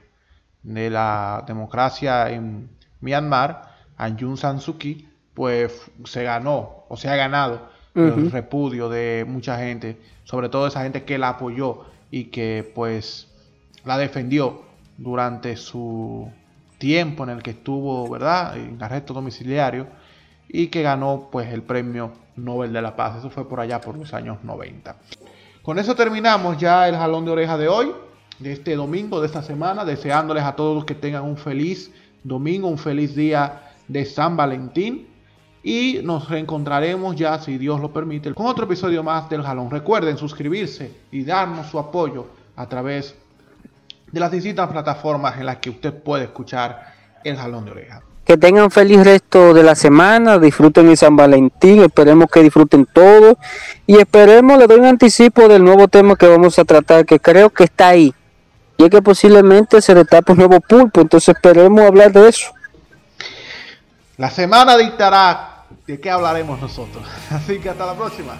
de 0.62 0.90
la 0.90 1.42
democracia 1.46 2.30
en 2.30 2.68
Myanmar, 3.00 3.74
Aung 3.96 4.36
San 4.36 4.60
Suu 4.60 4.76
Kyi, 4.76 5.08
pues 5.32 5.90
se 6.04 6.22
ganó 6.22 6.84
o 6.90 6.98
se 6.98 7.08
ha 7.08 7.16
ganado 7.16 7.70
el 7.94 8.30
repudio 8.30 8.90
de 8.90 9.24
mucha 9.26 9.56
gente, 9.56 9.98
sobre 10.24 10.50
todo 10.50 10.66
esa 10.66 10.82
gente 10.82 11.04
que 11.04 11.16
la 11.16 11.30
apoyó 11.30 11.86
y 12.10 12.24
que 12.24 12.70
pues 12.74 13.28
la 13.86 13.96
defendió 13.96 14.65
durante 14.98 15.56
su 15.56 16.30
tiempo 16.78 17.24
en 17.24 17.30
el 17.30 17.42
que 17.42 17.50
estuvo, 17.50 18.08
¿verdad?, 18.08 18.56
en 18.56 18.82
arresto 18.82 19.14
domiciliario 19.14 19.86
y 20.48 20.68
que 20.68 20.82
ganó 20.82 21.28
pues 21.30 21.52
el 21.52 21.62
premio 21.62 22.12
Nobel 22.36 22.72
de 22.72 22.82
la 22.82 22.96
Paz. 22.96 23.18
Eso 23.18 23.30
fue 23.30 23.48
por 23.48 23.60
allá 23.60 23.80
por 23.80 23.96
los 23.96 24.12
años 24.14 24.38
90. 24.42 24.96
Con 25.62 25.78
eso 25.78 25.94
terminamos 25.94 26.58
ya 26.58 26.88
el 26.88 26.96
jalón 26.96 27.24
de 27.24 27.32
oreja 27.32 27.58
de 27.58 27.68
hoy, 27.68 27.92
de 28.38 28.52
este 28.52 28.76
domingo, 28.76 29.20
de 29.20 29.26
esta 29.26 29.42
semana, 29.42 29.84
deseándoles 29.84 30.44
a 30.44 30.54
todos 30.54 30.84
que 30.84 30.94
tengan 30.94 31.24
un 31.24 31.36
feliz 31.36 31.90
domingo, 32.22 32.68
un 32.68 32.78
feliz 32.78 33.14
día 33.14 33.72
de 33.88 34.04
San 34.04 34.36
Valentín 34.36 35.08
y 35.62 36.00
nos 36.04 36.28
reencontraremos 36.28 37.16
ya, 37.16 37.38
si 37.40 37.58
Dios 37.58 37.80
lo 37.80 37.92
permite, 37.92 38.32
con 38.34 38.46
otro 38.46 38.66
episodio 38.66 39.02
más 39.02 39.28
del 39.28 39.42
Jalón. 39.42 39.70
Recuerden 39.70 40.16
suscribirse 40.16 40.92
y 41.10 41.24
darnos 41.24 41.66
su 41.66 41.78
apoyo 41.78 42.28
a 42.54 42.68
través 42.68 43.16
de 44.16 44.20
las 44.20 44.30
distintas 44.30 44.70
plataformas 44.70 45.36
en 45.36 45.44
las 45.44 45.58
que 45.58 45.68
usted 45.68 45.92
puede 45.92 46.24
escuchar 46.24 46.94
el 47.22 47.36
Jalón 47.36 47.66
de 47.66 47.72
Oreja. 47.72 48.00
Que 48.24 48.38
tengan 48.38 48.70
feliz 48.70 49.04
resto 49.04 49.52
de 49.52 49.62
la 49.62 49.74
semana, 49.74 50.38
disfruten 50.38 50.88
el 50.88 50.96
San 50.96 51.14
Valentín, 51.16 51.82
esperemos 51.82 52.30
que 52.30 52.42
disfruten 52.42 52.86
todo 52.86 53.36
y 53.86 53.98
esperemos, 53.98 54.58
le 54.58 54.66
doy 54.66 54.78
un 54.78 54.86
anticipo 54.86 55.46
del 55.48 55.62
nuevo 55.62 55.86
tema 55.88 56.16
que 56.16 56.26
vamos 56.28 56.58
a 56.58 56.64
tratar, 56.64 57.04
que 57.04 57.20
creo 57.20 57.50
que 57.50 57.64
está 57.64 57.88
ahí. 57.88 58.14
Y 58.78 58.84
es 58.84 58.90
que 58.90 59.02
posiblemente 59.02 59.82
se 59.82 59.94
destape 59.94 60.32
un 60.32 60.38
nuevo 60.38 60.60
pulpo, 60.62 61.02
entonces 61.02 61.36
esperemos 61.36 61.82
hablar 61.82 62.10
de 62.10 62.30
eso. 62.30 62.54
La 64.16 64.30
semana 64.30 64.78
dictará 64.78 65.64
de 65.86 66.00
qué 66.00 66.10
hablaremos 66.10 66.58
nosotros. 66.58 67.04
Así 67.30 67.58
que 67.58 67.68
hasta 67.68 67.84
la 67.84 67.94
próxima. 67.94 68.32